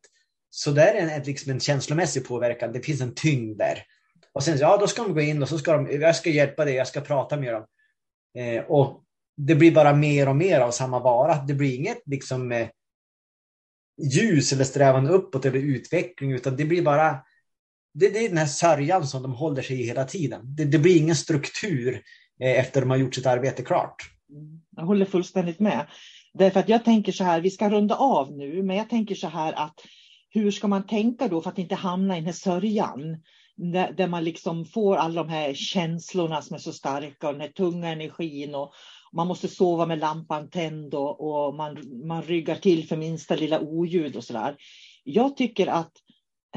så 0.49 0.71
där 0.71 0.93
är 0.93 1.07
en, 1.07 1.23
liksom 1.23 1.51
en 1.51 1.59
känslomässig 1.59 2.27
påverkan. 2.27 2.71
Det 2.71 2.81
finns 2.81 3.01
en 3.01 3.15
tyngd 3.15 3.57
där. 3.57 3.83
Och 4.33 4.43
sen 4.43 4.57
ja, 4.57 4.77
då 4.77 4.87
ska 4.87 5.03
de 5.03 5.13
gå 5.13 5.21
in 5.21 5.41
och 5.41 5.49
så 5.49 5.57
ska 5.59 5.73
de, 5.73 6.01
jag 6.01 6.15
ska 6.15 6.29
hjälpa 6.29 6.65
dig, 6.65 6.73
jag 6.73 6.87
ska 6.87 7.01
prata 7.01 7.37
med 7.37 7.53
dem. 7.53 7.65
Eh, 8.37 8.63
och 8.63 9.03
det 9.37 9.55
blir 9.55 9.71
bara 9.71 9.93
mer 9.93 10.29
och 10.29 10.35
mer 10.35 10.59
av 10.59 10.71
samma 10.71 10.99
vara. 10.99 11.35
Det 11.35 11.53
blir 11.53 11.75
inget 11.75 12.01
liksom 12.05 12.51
eh, 12.51 12.67
ljus 14.01 14.53
eller 14.53 14.63
strävan 14.63 15.07
uppåt 15.07 15.45
eller 15.45 15.59
utveckling, 15.59 16.31
utan 16.31 16.55
det 16.55 16.65
blir 16.65 16.81
bara 16.81 17.19
det, 17.99 18.09
det 18.09 18.25
är 18.25 18.29
den 18.29 18.37
här 18.37 18.45
sörjan 18.45 19.07
som 19.07 19.21
de 19.21 19.33
håller 19.33 19.61
sig 19.61 19.81
i 19.81 19.87
hela 19.87 20.03
tiden. 20.03 20.41
Det, 20.55 20.65
det 20.65 20.79
blir 20.79 20.97
ingen 20.97 21.15
struktur 21.15 22.03
efter 22.39 22.59
efter 22.59 22.81
de 22.81 22.89
har 22.89 22.97
gjort 22.97 23.15
sitt 23.15 23.25
arbete 23.25 23.63
klart. 23.63 23.95
Jag 24.75 24.85
håller 24.85 25.05
fullständigt 25.05 25.59
med. 25.59 25.87
Därför 26.33 26.59
att 26.59 26.69
jag 26.69 26.85
tänker 26.85 27.11
så 27.11 27.23
här, 27.23 27.41
vi 27.41 27.49
ska 27.49 27.69
runda 27.69 27.95
av 27.95 28.31
nu, 28.31 28.63
men 28.63 28.75
jag 28.75 28.89
tänker 28.89 29.15
så 29.15 29.27
här 29.27 29.53
att 29.53 29.81
hur 30.29 30.51
ska 30.51 30.67
man 30.67 30.87
tänka 30.87 31.27
då 31.27 31.41
för 31.41 31.49
att 31.49 31.57
inte 31.57 31.75
hamna 31.75 32.15
i 32.15 32.19
den 32.19 32.25
här 32.25 32.33
sörjan? 32.33 33.23
Där, 33.55 33.91
där 33.91 34.07
man 34.07 34.23
liksom 34.23 34.65
får 34.65 34.95
alla 34.95 35.23
de 35.23 35.29
här 35.29 35.53
känslorna 35.53 36.41
som 36.41 36.55
är 36.55 36.59
så 36.59 36.73
starka 36.73 37.27
och 37.27 37.33
den 37.33 37.41
här 37.41 37.47
tunga 37.47 37.89
energin 37.89 38.55
och 38.55 38.73
man 39.13 39.27
måste 39.27 39.47
sova 39.47 39.85
med 39.85 39.99
lampan 39.99 40.49
tänd 40.49 40.93
och, 40.93 41.21
och 41.21 41.55
man, 41.55 41.77
man 42.07 42.21
ryggar 42.23 42.55
till 42.55 42.87
för 42.87 42.97
minsta 42.97 43.35
lilla 43.35 43.59
oljud 43.59 44.15
och 44.15 44.23
så 44.23 44.33
där. 44.33 44.55
Jag 45.03 45.37
tycker 45.37 45.67
att 45.67 45.91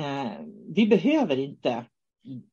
Eh, 0.00 0.32
vi 0.74 0.86
behöver 0.86 1.36
inte 1.36 1.84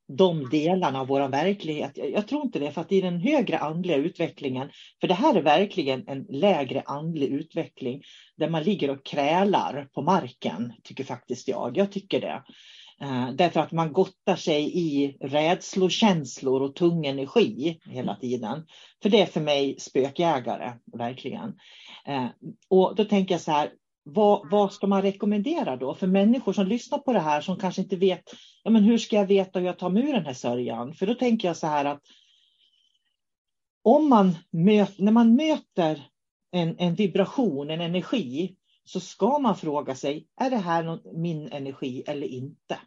de 0.08 0.50
delarna 0.50 1.00
av 1.00 1.08
vår 1.08 1.28
verklighet. 1.28 1.92
Jag 1.96 2.28
tror 2.28 2.42
inte 2.42 2.60
det, 2.60 2.72
för 2.72 2.82
att 2.82 2.92
i 2.92 3.02
den 3.02 3.20
högre 3.20 3.58
andliga 3.58 3.98
utvecklingen, 3.98 4.70
för 5.02 5.08
det 5.08 5.14
här 5.14 5.36
är 5.36 5.42
verkligen 5.42 6.08
en 6.08 6.26
lägre 6.30 6.82
andlig 6.86 7.28
utveckling, 7.28 8.02
där 8.38 8.50
man 8.50 8.64
ligger 8.64 8.90
och 8.90 9.06
krälar 9.06 9.88
på 9.94 10.02
marken, 10.02 10.74
tycker 10.84 11.04
faktiskt 11.04 11.48
jag. 11.48 11.78
Jag 11.78 11.92
tycker 11.92 12.22
det. 12.22 12.44
Eh, 13.02 13.32
därför 13.32 13.60
att 13.60 13.72
man 13.72 13.94
gottar 13.94 14.36
sig 14.36 14.78
i 14.78 15.18
rädslokänslor 15.22 16.62
och 16.62 16.76
tung 16.76 17.06
energi 17.06 17.80
hela 17.86 18.16
tiden. 18.16 18.66
För 19.02 19.10
det 19.10 19.22
är 19.22 19.26
för 19.26 19.42
mig 19.42 19.76
spökjägare, 19.80 20.74
verkligen. 20.94 21.54
Eh, 22.08 22.28
och 22.70 22.96
då 22.96 23.06
tänker 23.06 23.34
jag 23.34 23.42
så 23.42 23.52
här, 23.52 23.70
vad, 24.10 24.50
vad, 24.52 24.74
ska 24.74 24.88
man 24.88 25.02
rekommendera 25.02 25.76
då 25.76 25.96
för 25.96 26.08
människor 26.08 26.54
som 26.54 26.68
lyssnar 26.68 26.98
på 26.98 27.14
det 27.14 27.20
här 27.20 27.42
som 27.42 27.58
kanske 27.58 27.82
inte 27.82 27.96
vet 27.96 28.24
ja, 28.64 28.72
men 28.72 28.84
hur 28.84 28.98
ska 28.98 29.16
jag 29.16 29.26
veta 29.26 29.60
hur 29.60 29.66
jag 29.66 29.80
tar 29.80 29.90
mig 29.90 30.04
ur 30.04 30.14
den 30.14 30.26
här 30.26 30.34
sörjan? 30.34 30.94
För 30.94 31.08
då 31.08 31.14
tänker 31.14 31.48
jag 31.48 31.58
så 31.58 31.68
här 31.68 31.86
att 31.86 32.02
om 33.84 34.10
man 34.10 34.36
möt, 34.52 35.00
när 35.00 35.12
man 35.12 35.36
möter 35.36 36.08
en, 36.52 36.76
en 36.78 36.96
vibration, 36.96 37.70
en 37.70 37.82
energi, 37.82 38.56
så 38.84 39.00
ska 39.00 39.40
man 39.40 39.56
fråga 39.56 39.96
sig, 39.96 40.28
är 40.40 40.50
det 40.50 40.58
här 40.58 40.84
någon, 40.84 41.22
min 41.22 41.52
energi 41.52 42.04
eller 42.08 42.28
inte? 42.28 42.80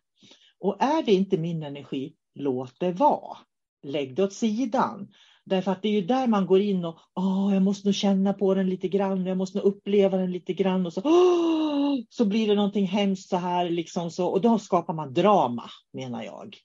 Och 0.59 0.83
är 0.83 1.02
det 1.02 1.12
inte 1.12 1.38
min 1.38 1.62
energi, 1.62 2.14
låt 2.35 2.80
det 2.80 2.92
vara. 2.92 3.38
Lägg 3.83 4.14
det 4.14 4.24
åt 4.24 4.33
sidan. 4.33 5.09
Därför 5.44 5.72
att 5.72 5.83
det 5.83 5.88
är 5.88 5.92
ju 5.92 6.07
där 6.07 6.26
man 6.26 6.46
går 6.46 6.61
in 6.61 6.85
och 6.85 6.98
oh, 7.14 7.55
jag 7.55 7.62
måste 7.62 7.88
nog 7.88 7.94
känna 7.94 8.33
på 8.33 8.55
den 8.55 8.68
lite 8.68 8.88
grann, 8.88 9.26
jag 9.26 9.37
måste 9.37 9.59
nog 9.59 9.66
uppleva 9.66 10.16
den 10.16 10.33
lite 10.33 10.53
grann 10.53 10.87
och 10.87 10.92
så, 10.92 11.00
oh, 11.00 12.00
så 12.09 12.24
blir 12.24 12.48
det 12.48 12.55
någonting 12.55 12.87
hemskt 12.87 13.29
så 13.29 13.37
här 13.37 13.70
liksom 13.70 14.11
så 14.11 14.26
och 14.26 14.40
då 14.40 14.59
skapar 14.59 14.94
man 14.94 15.14
drama 15.14 15.70
menar 15.92 16.22
jag. 16.22 16.57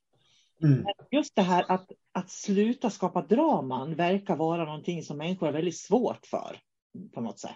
Mm. 0.63 0.85
Just 1.11 1.35
det 1.35 1.41
här 1.41 1.65
att, 1.67 1.91
att 2.11 2.29
sluta 2.29 2.89
skapa 2.89 3.21
draman 3.21 3.95
verkar 3.95 4.35
vara 4.35 4.65
någonting 4.65 5.03
som 5.03 5.17
människor 5.17 5.45
har 5.45 5.53
väldigt 5.53 5.77
svårt 5.77 6.25
för 6.25 6.57
på 7.13 7.21
något 7.21 7.39
sätt. 7.39 7.51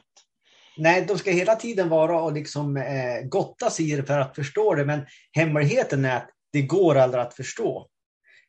Nej, 0.77 1.05
de 1.05 1.17
ska 1.17 1.31
hela 1.31 1.55
tiden 1.55 1.89
vara 1.89 2.21
och 2.21 2.33
liksom 2.33 2.77
eh, 2.77 3.27
gotta 3.29 3.69
sig 3.69 3.91
i 3.91 3.95
det 3.95 4.03
för 4.03 4.19
att 4.19 4.35
förstå 4.35 4.75
det, 4.75 4.85
men 4.85 5.05
hemligheten 5.31 6.05
är 6.05 6.17
att 6.17 6.29
det 6.51 6.61
går 6.61 6.95
aldrig 6.95 7.21
att 7.21 7.33
förstå. 7.33 7.87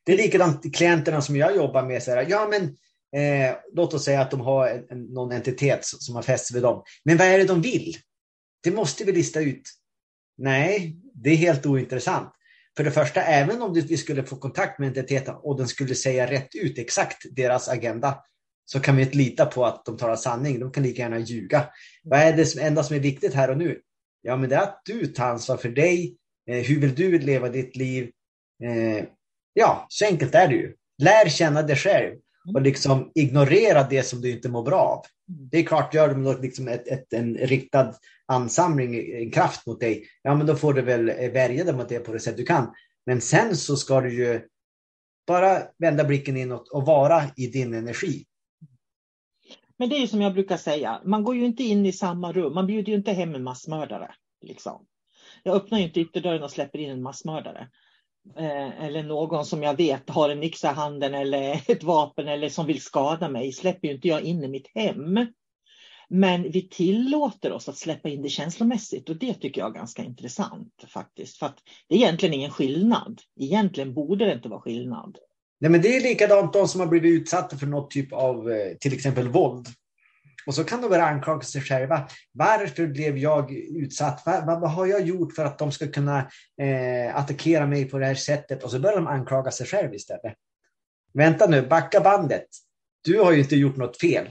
Det 0.04 0.12
är 0.12 0.16
likadant 0.16 0.74
klienterna 0.76 1.20
som 1.20 1.36
jag 1.36 1.56
jobbar 1.56 1.82
med. 1.82 2.02
Så 2.02 2.10
här, 2.10 2.26
ja, 2.28 2.50
men, 2.50 2.62
eh, 3.22 3.56
låt 3.72 3.94
oss 3.94 4.04
säga 4.04 4.20
att 4.20 4.30
de 4.30 4.40
har 4.40 4.68
en, 4.68 4.84
en, 4.90 5.04
någon 5.04 5.32
entitet 5.32 5.84
som 5.84 6.14
har 6.14 6.22
fäst 6.22 6.54
vid 6.54 6.62
dem. 6.62 6.82
Men 7.04 7.16
vad 7.16 7.26
är 7.26 7.38
det 7.38 7.44
de 7.44 7.62
vill? 7.62 7.96
Det 8.62 8.70
måste 8.70 9.04
vi 9.04 9.12
lista 9.12 9.40
ut. 9.40 9.62
Nej, 10.38 10.96
det 11.14 11.30
är 11.30 11.36
helt 11.36 11.66
ointressant. 11.66 12.32
För 12.76 12.84
det 12.84 12.90
första, 12.90 13.22
även 13.22 13.62
om 13.62 13.74
vi 13.74 13.96
skulle 13.96 14.24
få 14.24 14.36
kontakt 14.36 14.78
med 14.78 14.88
entiteten 14.88 15.34
och 15.34 15.56
den 15.56 15.68
skulle 15.68 15.94
säga 15.94 16.30
rätt 16.30 16.54
ut 16.54 16.78
exakt 16.78 17.36
deras 17.36 17.68
agenda, 17.68 18.18
så 18.64 18.80
kan 18.80 18.96
vi 18.96 19.02
inte 19.02 19.16
lita 19.16 19.46
på 19.46 19.66
att 19.66 19.84
de 19.84 19.96
talar 19.96 20.16
sanning. 20.16 20.60
De 20.60 20.72
kan 20.72 20.82
lika 20.82 21.02
gärna 21.02 21.18
ljuga. 21.18 21.68
Vad 22.04 22.20
är 22.20 22.36
det 22.36 22.60
enda 22.60 22.82
som 22.82 22.96
är 22.96 23.00
viktigt 23.00 23.34
här 23.34 23.50
och 23.50 23.58
nu? 23.58 23.80
Ja, 24.22 24.36
men 24.36 24.50
det 24.50 24.56
är 24.56 24.62
att 24.62 24.82
du 24.84 25.06
tar 25.06 25.26
ansvar 25.26 25.56
för 25.56 25.68
dig. 25.68 26.16
Eh, 26.50 26.56
hur 26.56 26.80
vill 26.80 26.94
du 26.94 27.18
leva 27.18 27.48
ditt 27.48 27.76
liv? 27.76 28.10
Eh, 28.64 29.04
Ja, 29.52 29.86
så 29.88 30.04
enkelt 30.04 30.34
är 30.34 30.48
det 30.48 30.54
ju. 30.54 30.74
Lär 30.98 31.28
känna 31.28 31.62
dig 31.62 31.76
själv 31.76 32.16
och 32.54 32.62
liksom 32.62 33.10
ignorera 33.14 33.82
det 33.82 34.02
som 34.02 34.20
du 34.20 34.30
inte 34.30 34.48
mår 34.48 34.62
bra 34.62 34.80
av. 34.80 35.04
Det 35.26 35.58
är 35.58 35.62
klart, 35.62 35.94
gör 35.94 36.08
de 36.08 36.42
liksom 36.42 36.68
ett, 36.68 36.88
ett, 36.88 37.12
en 37.12 37.34
riktad 37.34 37.94
ansamling, 38.26 39.14
en 39.14 39.30
kraft 39.30 39.66
mot 39.66 39.80
dig, 39.80 40.06
ja 40.22 40.34
men 40.34 40.46
då 40.46 40.56
får 40.56 40.74
du 40.74 40.82
väl 40.82 41.06
värja 41.06 41.64
dig 41.64 41.74
mot 41.74 41.88
det 41.88 41.98
på 41.98 42.12
det 42.12 42.20
sätt 42.20 42.36
du 42.36 42.44
kan. 42.44 42.74
Men 43.06 43.20
sen 43.20 43.56
så 43.56 43.76
ska 43.76 44.00
du 44.00 44.14
ju 44.14 44.40
bara 45.26 45.62
vända 45.78 46.04
blicken 46.04 46.36
inåt 46.36 46.68
och 46.68 46.86
vara 46.86 47.22
i 47.36 47.46
din 47.46 47.74
energi. 47.74 48.24
Men 49.76 49.88
det 49.88 49.96
är 49.96 50.00
ju 50.00 50.06
som 50.06 50.20
jag 50.20 50.32
brukar 50.32 50.56
säga, 50.56 51.00
man 51.04 51.24
går 51.24 51.36
ju 51.36 51.44
inte 51.44 51.62
in 51.62 51.86
i 51.86 51.92
samma 51.92 52.32
rum, 52.32 52.54
man 52.54 52.66
bjuder 52.66 52.92
ju 52.92 52.98
inte 52.98 53.12
hem 53.12 53.34
en 53.34 53.42
massmördare. 53.42 54.14
Liksom. 54.40 54.86
Jag 55.42 55.56
öppnar 55.56 55.78
ju 55.78 55.84
inte 55.84 56.00
ytterdörren 56.00 56.42
och 56.42 56.50
släpper 56.50 56.78
in 56.78 56.90
en 56.90 57.02
massmördare. 57.02 57.68
Eh, 58.37 58.85
eller 58.85 59.02
någon 59.02 59.46
som 59.46 59.62
jag 59.62 59.76
vet 59.76 60.11
har 60.11 60.30
en 60.30 60.42
yxa 60.42 60.70
i 60.70 60.74
handen 60.74 61.14
eller 61.14 61.62
ett 61.70 61.83
vapen 61.83 62.28
eller 62.28 62.48
som 62.48 62.66
vill 62.66 62.80
skada 62.80 63.28
mig, 63.28 63.52
släpper 63.52 63.88
ju 63.88 63.94
inte 63.94 64.09
jag 64.09 64.22
in 64.22 64.44
i 64.44 64.48
mitt 64.48 64.70
hem. 64.74 65.26
Men 66.09 66.42
vi 66.42 66.68
tillåter 66.68 67.52
oss 67.52 67.68
att 67.68 67.76
släppa 67.76 68.09
in 68.09 68.22
det 68.22 68.28
känslomässigt 68.28 69.09
och 69.09 69.16
det 69.16 69.35
tycker 69.35 69.61
jag 69.61 69.70
är 69.70 69.74
ganska 69.74 70.02
intressant 70.02 70.85
faktiskt. 70.88 71.38
För 71.38 71.46
att 71.46 71.59
det 71.88 71.94
är 71.94 71.98
egentligen 71.98 72.35
ingen 72.35 72.50
skillnad. 72.50 73.20
Egentligen 73.40 73.94
borde 73.94 74.24
det 74.24 74.33
inte 74.33 74.48
vara 74.48 74.61
skillnad. 74.61 75.18
Nej, 75.61 75.70
men 75.70 75.83
det 75.83 75.96
är 75.96 76.00
likadant 76.00 76.52
de 76.52 76.68
som 76.68 76.80
har 76.80 76.87
blivit 76.87 77.20
utsatta 77.20 77.56
för 77.56 77.66
något 77.66 77.90
typ 77.90 78.12
av 78.12 78.50
eh, 78.50 78.76
till 78.80 78.92
exempel 78.92 79.28
våld. 79.28 79.66
Och 80.50 80.54
så 80.54 80.64
kan 80.64 80.80
de 80.80 80.88
börja 80.88 81.04
anklaga 81.04 81.42
sig 81.42 81.60
själva. 81.60 82.08
Varför 82.32 82.86
blev 82.86 83.18
jag 83.18 83.52
utsatt? 83.52 84.22
Vad, 84.26 84.60
vad 84.60 84.70
har 84.70 84.86
jag 84.86 85.06
gjort 85.06 85.34
för 85.34 85.44
att 85.44 85.58
de 85.58 85.72
ska 85.72 85.86
kunna 85.86 86.18
eh, 86.62 87.16
attackera 87.16 87.66
mig 87.66 87.84
på 87.84 87.98
det 87.98 88.06
här 88.06 88.14
sättet? 88.14 88.62
Och 88.62 88.70
så 88.70 88.78
börjar 88.78 88.96
de 88.96 89.06
anklaga 89.06 89.50
sig 89.50 89.66
själva 89.66 89.94
istället. 89.94 90.34
Vänta 91.14 91.46
nu, 91.46 91.66
backa 91.66 92.00
bandet. 92.00 92.46
Du 93.04 93.18
har 93.18 93.32
ju 93.32 93.38
inte 93.38 93.56
gjort 93.56 93.76
något 93.76 94.00
fel. 94.00 94.26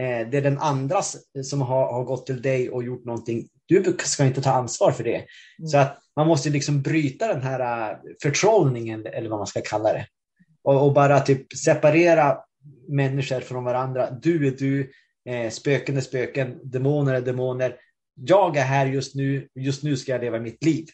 Eh, 0.00 0.28
det 0.30 0.36
är 0.36 0.42
den 0.42 0.58
andra 0.58 1.02
som 1.44 1.60
har, 1.60 1.92
har, 1.92 2.04
gått 2.04 2.26
till 2.26 2.42
dig 2.42 2.70
och 2.70 2.84
gjort 2.84 3.04
någonting. 3.04 3.48
Du 3.66 3.96
ska 3.98 4.24
inte 4.24 4.42
ta 4.42 4.52
ansvar 4.52 4.92
för 4.92 5.04
det. 5.04 5.16
Mm. 5.16 5.68
Så 5.68 5.78
att 5.78 5.98
man 6.16 6.26
måste 6.26 6.50
liksom 6.50 6.82
bryta 6.82 7.28
den 7.28 7.42
här 7.42 7.90
uh, 7.90 7.98
förtrollningen, 8.22 9.06
eller 9.06 9.30
vad 9.30 9.38
man 9.38 9.46
ska 9.46 9.60
kalla 9.60 9.92
det. 9.92 10.06
Och, 10.64 10.86
och, 10.86 10.92
bara 10.92 11.20
typ 11.20 11.52
separera 11.52 12.38
människor 12.88 13.40
från 13.40 13.64
varandra. 13.64 14.10
Du 14.10 14.46
är 14.46 14.50
du, 14.50 14.90
eh, 15.24 15.50
spöken 15.50 15.96
är 15.96 16.00
spöken, 16.00 16.60
demoner 16.62 17.14
är 17.14 17.20
demoner. 17.20 17.76
Jag 18.14 18.56
är 18.56 18.64
här 18.64 18.86
just 18.86 19.14
nu, 19.14 19.48
just 19.54 19.82
nu 19.82 19.96
ska 19.96 20.12
jag 20.12 20.20
leva 20.20 20.40
mitt 20.40 20.64
liv. 20.64 20.86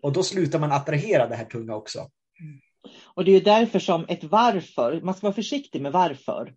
Och 0.00 0.12
då 0.12 0.22
slutar 0.22 0.58
man 0.58 0.72
attrahera 0.72 1.28
det 1.28 1.36
här 1.36 1.44
tunga 1.44 1.74
också. 1.74 1.98
Mm. 1.98 2.60
Och 3.04 3.24
det 3.24 3.32
är 3.32 3.40
därför 3.40 3.78
som 3.78 4.04
ett 4.08 4.24
varför, 4.24 5.00
man 5.00 5.14
ska 5.14 5.26
vara 5.26 5.34
försiktig 5.34 5.82
med 5.82 5.92
varför. 5.92 6.54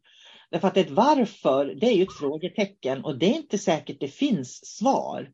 Därför 0.51 0.67
att 0.67 0.77
ett 0.77 0.89
varför, 0.89 1.65
det 1.65 1.87
är 1.87 1.93
ju 1.93 2.03
ett 2.03 2.17
frågetecken 2.19 3.03
och 3.03 3.17
det 3.17 3.25
är 3.25 3.35
inte 3.35 3.57
säkert 3.57 3.99
det 3.99 4.07
finns 4.07 4.65
svar. 4.65 5.29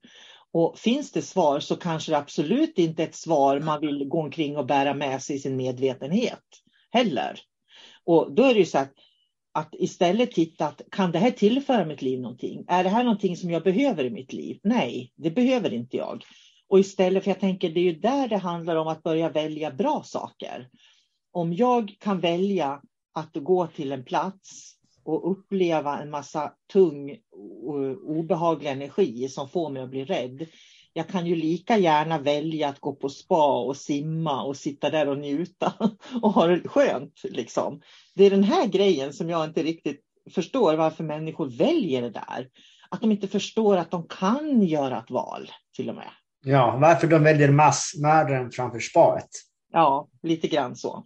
Och 0.52 0.80
finns 0.80 1.12
det 1.12 1.22
svar 1.22 1.60
så 1.60 1.76
kanske 1.76 2.12
det 2.12 2.18
absolut 2.18 2.78
inte 2.78 3.04
är 3.04 3.08
ett 3.08 3.16
svar 3.16 3.60
man 3.60 3.82
vill 3.82 4.06
gå 4.08 4.22
omkring 4.22 4.58
och 4.58 4.66
bära 4.66 4.94
med 4.94 5.24
sig 5.24 5.36
i 5.36 5.40
sin 5.40 5.56
medvetenhet 5.56 6.44
heller. 6.92 7.40
Och 8.04 8.36
då 8.36 8.44
är 8.44 8.54
det 8.54 8.60
ju 8.60 8.66
så 8.66 8.78
att, 8.78 8.94
att 9.54 9.76
istället 9.80 10.32
titta 10.32 10.68
att 10.68 10.82
kan 10.92 11.12
det 11.12 11.20
här 11.20 11.32
tillföra 11.32 11.86
mitt 11.86 12.02
liv 12.02 12.22
någonting? 12.22 12.66
Är 12.68 12.84
det 12.84 12.90
här 12.90 13.04
någonting 13.04 13.38
som 13.38 13.50
jag 13.50 13.64
behöver 13.64 14.04
i 14.04 14.10
mitt 14.10 14.34
liv? 14.34 14.60
Nej, 14.64 15.14
det 15.16 15.32
behöver 15.32 15.74
inte 15.74 15.98
jag. 15.98 16.24
Och 16.68 16.80
istället, 16.80 17.24
för 17.24 17.32
jag 17.32 17.40
tänker 17.40 17.70
det 17.70 17.80
är 17.80 17.94
ju 17.94 18.00
där 18.00 18.28
det 18.28 18.38
handlar 18.38 18.76
om 18.76 18.88
att 18.88 19.04
börja 19.04 19.30
välja 19.30 19.72
bra 19.72 20.04
saker. 20.06 20.70
Om 21.32 21.54
jag 21.54 21.96
kan 22.00 22.20
välja 22.20 22.82
att 23.14 23.36
gå 23.36 23.68
till 23.68 23.92
en 23.92 24.04
plats 24.04 24.76
och 25.04 25.32
uppleva 25.32 26.00
en 26.00 26.10
massa 26.10 26.54
tung 26.74 27.18
och 27.68 28.10
obehaglig 28.18 28.70
energi 28.70 29.30
som 29.30 29.50
får 29.50 29.70
mig 29.70 29.82
att 29.82 29.90
bli 29.90 30.06
rädd. 30.06 30.46
Jag 30.94 31.08
kan 31.08 31.26
ju 31.26 31.36
lika 31.36 31.78
gärna 31.78 32.20
välja 32.20 32.70
att 32.70 32.80
gå 32.80 32.96
på 32.96 33.10
spa 33.10 33.62
och 33.62 33.78
simma 33.78 34.44
och 34.44 34.58
sitta 34.58 34.90
där 34.90 35.10
och 35.10 35.18
njuta 35.18 35.74
och 36.22 36.32
ha 36.32 36.48
det 36.48 36.68
skönt. 36.68 37.22
Liksom. 37.24 37.82
Det 38.16 38.24
är 38.24 38.30
den 38.30 38.44
här 38.44 38.68
grejen 38.68 39.14
som 39.14 39.30
jag 39.30 39.46
inte 39.46 39.64
riktigt 39.64 40.02
förstår 40.32 40.76
varför 40.76 41.04
människor 41.04 41.58
väljer 41.58 42.02
det 42.02 42.10
där. 42.10 42.50
Att 42.90 43.02
de 43.02 43.12
inte 43.12 43.28
förstår 43.28 43.78
att 43.78 43.92
de 43.92 44.08
kan 44.08 44.62
göra 44.62 45.00
ett 45.00 45.12
val 45.12 45.52
till 45.76 45.90
och 45.90 45.96
med. 45.96 46.10
Ja, 46.46 46.78
varför 46.82 47.08
de 47.08 47.24
väljer 47.24 47.52
massmördaren 47.52 48.52
framför 48.52 48.80
spaet. 48.80 49.30
Ja, 49.72 50.08
lite 50.24 50.48
grann 50.48 50.76
så 50.76 51.06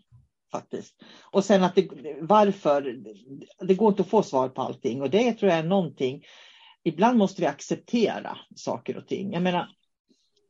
faktiskt. 0.52 0.96
Och 1.32 1.44
sen 1.44 1.64
att 1.64 1.76
det, 1.76 1.88
varför, 2.22 2.96
det 3.68 3.74
går 3.74 3.90
inte 3.90 4.02
att 4.02 4.10
få 4.10 4.24
svar 4.24 4.50
på 4.50 4.62
allting 4.62 5.02
och 5.02 5.10
det 5.10 5.34
tror 5.34 5.52
jag 5.52 5.60
är 5.60 5.64
någonting. 5.64 6.24
Ibland 6.84 7.18
måste 7.18 7.42
vi 7.42 7.48
acceptera 7.48 8.38
saker 8.56 8.98
och 8.98 9.08
ting. 9.08 9.34
Jag 9.34 9.44
menar, 9.44 9.68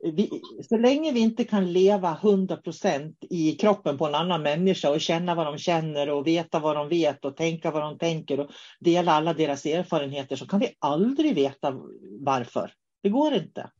vi, 0.04 0.42
så 0.68 0.76
länge 0.76 1.12
vi 1.12 1.20
inte 1.20 1.44
kan 1.44 1.72
leva 1.72 2.18
100 2.22 2.56
procent 2.56 3.16
i 3.30 3.52
kroppen 3.52 3.98
på 3.98 4.06
en 4.06 4.14
annan 4.14 4.42
människa 4.42 4.90
och 4.90 5.00
känna 5.00 5.34
vad 5.34 5.46
de 5.46 5.58
känner 5.58 6.10
och 6.10 6.26
veta 6.26 6.58
vad 6.58 6.76
de 6.76 6.88
vet 6.88 7.24
och 7.24 7.36
tänka 7.36 7.70
vad 7.70 7.82
de 7.82 7.98
tänker 7.98 8.40
och 8.40 8.50
dela 8.80 9.12
alla 9.12 9.34
deras 9.34 9.66
erfarenheter 9.66 10.36
så 10.36 10.46
kan 10.46 10.60
vi 10.60 10.76
aldrig 10.78 11.34
veta 11.34 11.74
varför. 12.20 12.72
Det 13.02 13.08
går 13.08 13.34
inte. 13.34 13.70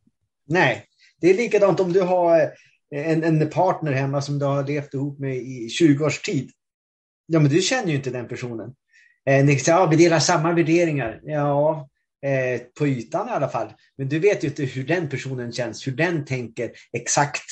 Nej, 0.45 0.85
det 1.21 1.29
är 1.29 1.33
likadant 1.33 1.79
om 1.79 1.93
du 1.93 2.01
har 2.01 2.41
eh, 2.95 3.11
en, 3.11 3.23
en 3.23 3.49
partner 3.49 3.91
hemma 3.91 4.21
som 4.21 4.39
du 4.39 4.45
har 4.45 4.67
levt 4.67 4.93
ihop 4.93 5.19
med 5.19 5.37
i 5.37 5.69
20 5.69 6.05
års 6.05 6.21
tid. 6.21 6.51
Ja, 7.25 7.39
men 7.39 7.51
du 7.51 7.61
känner 7.61 7.89
ju 7.89 7.95
inte 7.95 8.09
den 8.09 8.27
personen. 8.27 8.75
Eh, 9.25 9.45
ni 9.45 9.59
säger, 9.59 9.77
ja, 9.77 9.85
vi 9.85 9.95
delar 9.95 10.19
samma 10.19 10.53
värderingar. 10.53 11.19
Ja, 11.23 11.89
eh, 12.25 12.61
på 12.77 12.87
ytan 12.87 13.27
i 13.27 13.31
alla 13.31 13.49
fall. 13.49 13.73
Men 13.97 14.09
du 14.09 14.19
vet 14.19 14.43
ju 14.43 14.47
inte 14.47 14.63
hur 14.63 14.83
den 14.83 15.09
personen 15.09 15.51
känns, 15.51 15.87
hur 15.87 15.91
den 15.91 16.25
tänker 16.25 16.71
exakt. 16.93 17.43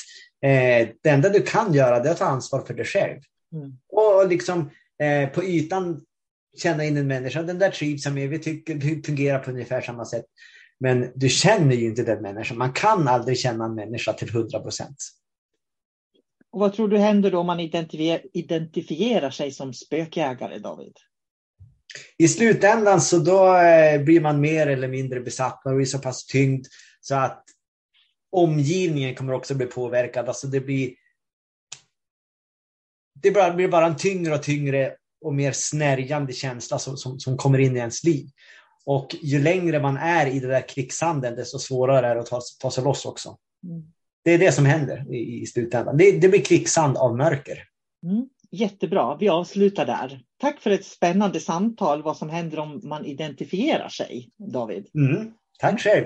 Eh, 0.42 0.88
det 1.02 1.08
enda 1.08 1.28
du 1.28 1.42
kan 1.42 1.74
göra 1.74 1.96
är 1.96 2.10
att 2.10 2.18
ta 2.18 2.24
ansvar 2.24 2.66
för 2.66 2.74
dig 2.74 2.84
själv. 2.84 3.20
Mm. 3.52 3.72
Och 3.88 4.28
liksom 4.28 4.70
eh, 5.02 5.28
på 5.28 5.44
ytan 5.44 6.00
känna 6.56 6.84
in 6.84 6.96
en 6.96 7.06
människa. 7.06 7.42
Den 7.42 7.58
där 7.58 7.70
trivs 7.70 8.04
jag 8.04 8.14
med. 8.14 8.28
Vi 8.28 8.38
tycker 8.38 9.02
fungerar 9.02 9.38
på 9.38 9.50
ungefär 9.50 9.80
samma 9.80 10.04
sätt. 10.04 10.24
Men 10.80 11.12
du 11.14 11.28
känner 11.28 11.76
ju 11.76 11.86
inte 11.86 12.02
den 12.02 12.22
människan. 12.22 12.58
Man 12.58 12.72
kan 12.72 13.08
aldrig 13.08 13.38
känna 13.38 13.64
en 13.64 13.74
människa 13.74 14.12
till 14.12 14.28
100 14.28 14.60
procent. 14.60 14.96
Och 16.50 16.60
vad 16.60 16.72
tror 16.72 16.88
du 16.88 16.98
händer 16.98 17.30
då 17.30 17.38
om 17.38 17.46
man 17.46 17.60
identifierar, 17.60 18.20
identifierar 18.32 19.30
sig 19.30 19.50
som 19.50 19.72
spökjägare, 19.74 20.58
David? 20.58 20.92
I 22.18 22.28
slutändan 22.28 23.00
så 23.00 23.18
då 23.18 23.56
eh, 23.56 24.02
blir 24.02 24.20
man 24.20 24.40
mer 24.40 24.66
eller 24.66 24.88
mindre 24.88 25.20
besatt. 25.20 25.62
Man 25.64 25.76
blir 25.76 25.86
så 25.86 25.98
pass 25.98 26.26
tyngd 26.26 26.66
så 27.00 27.14
att 27.14 27.44
omgivningen 28.32 29.14
kommer 29.14 29.32
också 29.32 29.54
bli 29.54 29.66
påverkad. 29.66 30.28
Alltså 30.28 30.46
det 30.46 30.60
blir 30.60 30.94
det 33.22 33.30
blir 33.30 33.68
bara 33.68 33.86
en 33.86 33.96
tyngre 33.96 34.34
och 34.34 34.42
tyngre 34.42 34.94
och 35.20 35.34
mer 35.34 35.52
snärjande 35.52 36.32
känsla 36.32 36.78
som, 36.78 36.96
som, 36.96 37.20
som, 37.20 37.36
kommer 37.36 37.58
in 37.58 37.76
i 37.76 37.78
ens 37.78 38.04
liv. 38.04 38.26
Och 38.84 39.16
ju 39.22 39.42
längre 39.42 39.80
man 39.80 39.96
är 39.96 40.26
i 40.26 40.40
det 40.40 40.46
där 40.48 40.68
krigshandeln, 40.68 41.36
desto 41.36 41.58
svårare 41.58 42.06
är 42.06 42.14
det 42.14 42.20
att 42.20 42.26
ta, 42.26 42.40
ta 42.60 42.70
sig 42.70 42.84
loss 42.84 43.06
också. 43.06 43.36
Mm. 43.64 43.82
Det 44.24 44.30
är 44.30 44.38
det 44.38 44.52
som 44.52 44.64
händer 44.64 45.14
i, 45.14 45.42
i 45.42 45.46
slutändan. 45.46 45.96
Det, 45.96 46.12
det 46.12 46.28
blir 46.28 46.44
kvicksand 46.44 46.96
av 46.96 47.16
mörker. 47.16 47.64
Mm, 48.02 48.28
jättebra, 48.50 49.16
vi 49.16 49.28
avslutar 49.28 49.86
där. 49.86 50.22
Tack 50.40 50.60
för 50.60 50.70
ett 50.70 50.84
spännande 50.84 51.40
samtal 51.40 52.02
vad 52.02 52.16
som 52.16 52.30
händer 52.30 52.58
om 52.58 52.80
man 52.84 53.04
identifierar 53.04 53.88
sig, 53.88 54.30
David. 54.36 54.86
Mm, 54.94 55.32
tack 55.58 55.80
själv. 55.80 56.04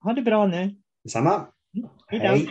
Ha 0.00 0.12
det 0.12 0.22
bra 0.22 0.46
nu. 0.46 0.74
Detsamma. 1.04 1.46
Mm, 1.76 1.88
Hej. 2.06 2.48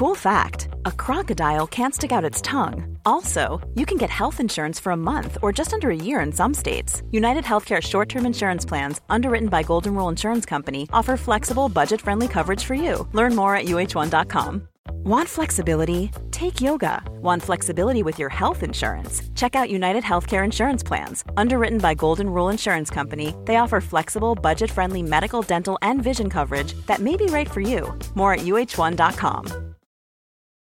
Cool 0.00 0.14
fact 0.14 0.68
a 0.86 0.92
crocodile 0.92 1.66
can't 1.66 1.94
stick 1.94 2.10
out 2.10 2.24
its 2.24 2.40
tongue. 2.40 2.96
Also, 3.04 3.60
you 3.74 3.84
can 3.84 3.98
get 3.98 4.08
health 4.08 4.40
insurance 4.40 4.80
for 4.80 4.92
a 4.92 4.96
month 4.96 5.36
or 5.42 5.52
just 5.52 5.74
under 5.74 5.90
a 5.90 5.94
year 5.94 6.20
in 6.20 6.32
some 6.32 6.54
states. 6.54 7.02
United 7.10 7.44
Healthcare 7.44 7.82
short 7.82 8.08
term 8.08 8.24
insurance 8.24 8.64
plans, 8.64 9.02
underwritten 9.10 9.50
by 9.50 9.62
Golden 9.62 9.94
Rule 9.94 10.08
Insurance 10.08 10.46
Company, 10.46 10.88
offer 10.90 11.18
flexible, 11.18 11.68
budget 11.68 12.00
friendly 12.00 12.28
coverage 12.28 12.64
for 12.64 12.72
you. 12.74 13.06
Learn 13.12 13.36
more 13.36 13.54
at 13.54 13.66
uh1.com. 13.66 14.68
Want 15.04 15.28
flexibility? 15.28 16.10
Take 16.30 16.62
yoga. 16.62 17.02
Want 17.20 17.42
flexibility 17.42 18.02
with 18.02 18.18
your 18.18 18.30
health 18.30 18.62
insurance? 18.62 19.20
Check 19.34 19.54
out 19.54 19.68
United 19.68 20.02
Healthcare 20.02 20.46
Insurance 20.46 20.82
Plans. 20.82 21.24
Underwritten 21.36 21.76
by 21.76 21.92
Golden 21.92 22.30
Rule 22.30 22.48
Insurance 22.48 22.88
Company, 22.88 23.34
they 23.44 23.56
offer 23.56 23.82
flexible, 23.82 24.34
budget 24.34 24.70
friendly 24.70 25.02
medical, 25.02 25.42
dental, 25.42 25.78
and 25.82 26.02
vision 26.02 26.30
coverage 26.30 26.72
that 26.86 27.00
may 27.00 27.18
be 27.18 27.26
right 27.26 27.50
for 27.50 27.60
you. 27.60 27.94
More 28.14 28.32
at 28.32 28.40
uh1.com. 28.40 29.69